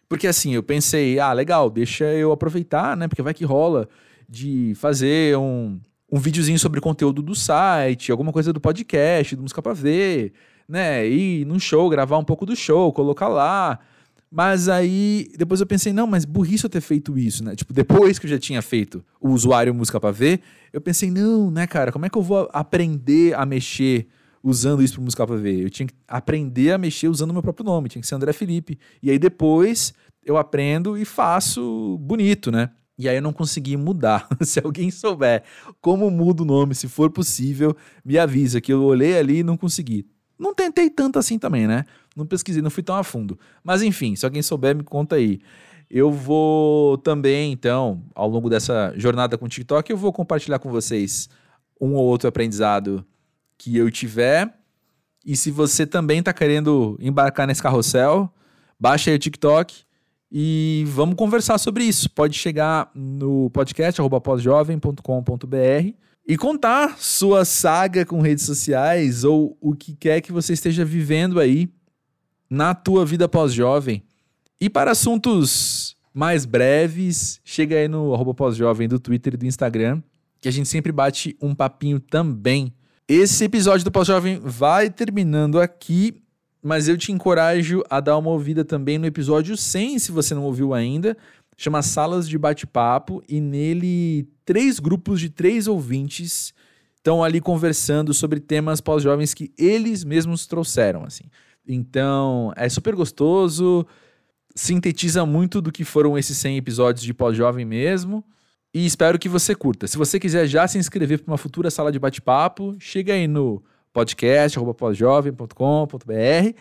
[0.07, 3.07] Porque assim, eu pensei, ah, legal, deixa eu aproveitar, né?
[3.07, 3.89] Porque vai que rola
[4.29, 5.79] de fazer um,
[6.11, 10.33] um videozinho sobre conteúdo do site, alguma coisa do podcast, do Música para ver,
[10.69, 11.07] né?
[11.07, 13.79] Ir num show, gravar um pouco do show, colocar lá.
[14.29, 17.55] Mas aí, depois eu pensei, não, mas burrice eu ter feito isso, né?
[17.55, 21.51] Tipo, depois que eu já tinha feito o usuário música pra ver, eu pensei, não,
[21.51, 24.07] né, cara, como é que eu vou aprender a mexer
[24.43, 25.61] usando isso pro música pra ver?
[25.61, 28.33] Eu tinha que aprender a mexer usando o meu próprio nome, tinha que ser André
[28.33, 28.77] Felipe.
[29.01, 29.93] E aí depois
[30.25, 32.71] eu aprendo e faço bonito, né?
[32.97, 34.27] E aí eu não consegui mudar.
[34.41, 35.43] se alguém souber
[35.81, 39.57] como muda o nome, se for possível, me avisa que eu olhei ali e não
[39.57, 40.05] consegui.
[40.37, 41.85] Não tentei tanto assim também, né?
[42.15, 43.39] Não pesquisei, não fui tão a fundo.
[43.63, 45.39] Mas enfim, se alguém souber, me conta aí.
[45.89, 50.69] Eu vou também, então, ao longo dessa jornada com o TikTok, eu vou compartilhar com
[50.69, 51.29] vocês
[51.79, 53.05] um ou outro aprendizado
[53.63, 54.53] que eu tiver.
[55.25, 58.29] E se você também está querendo embarcar nesse carrossel,
[58.77, 59.73] baixa aí o TikTok
[60.29, 62.09] e vamos conversar sobre isso.
[62.09, 65.93] Pode chegar no podcast pós-jovem.com.br
[66.27, 71.39] e contar sua saga com redes sociais ou o que quer que você esteja vivendo
[71.39, 71.69] aí
[72.49, 74.03] na tua vida pós-jovem.
[74.59, 80.03] E para assuntos mais breves, chega aí no arroba pós-jovem do Twitter e do Instagram,
[80.41, 82.73] que a gente sempre bate um papinho também.
[83.07, 86.21] Esse episódio do Pós-Jovem vai terminando aqui,
[86.61, 90.43] mas eu te encorajo a dar uma ouvida também no episódio 100, se você não
[90.43, 91.17] ouviu ainda.
[91.57, 96.53] Chama Salas de Bate-Papo, e nele três grupos de três ouvintes
[96.95, 101.25] estão ali conversando sobre temas pós-jovens que eles mesmos trouxeram, assim.
[101.67, 103.85] Então, é super gostoso,
[104.55, 108.23] sintetiza muito do que foram esses 100 episódios de pós-jovem mesmo.
[108.73, 109.85] E espero que você curta.
[109.85, 113.63] Se você quiser já se inscrever para uma futura sala de bate-papo, chega aí no
[113.91, 116.57] podcast pósjovem.com.br.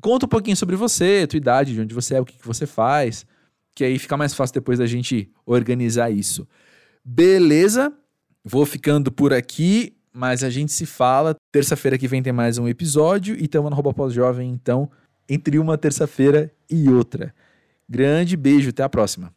[0.00, 2.66] Conta um pouquinho sobre você, tua idade, de onde você é, o que, que você
[2.66, 3.26] faz,
[3.74, 6.48] que aí fica mais fácil depois da gente organizar isso.
[7.04, 7.92] Beleza?
[8.42, 9.94] Vou ficando por aqui.
[10.12, 11.36] Mas a gente se fala.
[11.52, 13.36] Terça-feira que vem tem mais um episódio.
[13.38, 14.90] E tamo no Rouba Pós-Jovem, então
[15.28, 17.32] entre uma terça-feira e outra.
[17.88, 19.32] Grande beijo, até a próxima.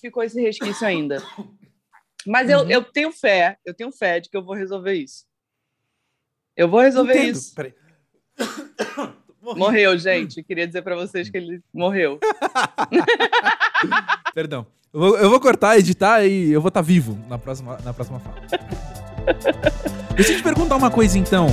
[0.00, 1.22] Ficou esse resquício ainda.
[2.26, 2.70] Mas eu, uhum.
[2.70, 5.24] eu tenho fé, eu tenho fé de que eu vou resolver isso.
[6.56, 7.36] Eu vou resolver Entendo.
[7.36, 7.54] isso.
[7.54, 7.74] Peraí.
[9.40, 10.42] Morreu, gente.
[10.42, 12.18] Queria dizer para vocês que ele morreu.
[14.34, 14.66] Perdão.
[14.92, 17.92] Eu vou, eu vou, cortar, editar e eu vou estar tá vivo na próxima, na
[17.92, 18.40] próxima fala.
[20.16, 21.46] Deixa eu te perguntar uma coisa então.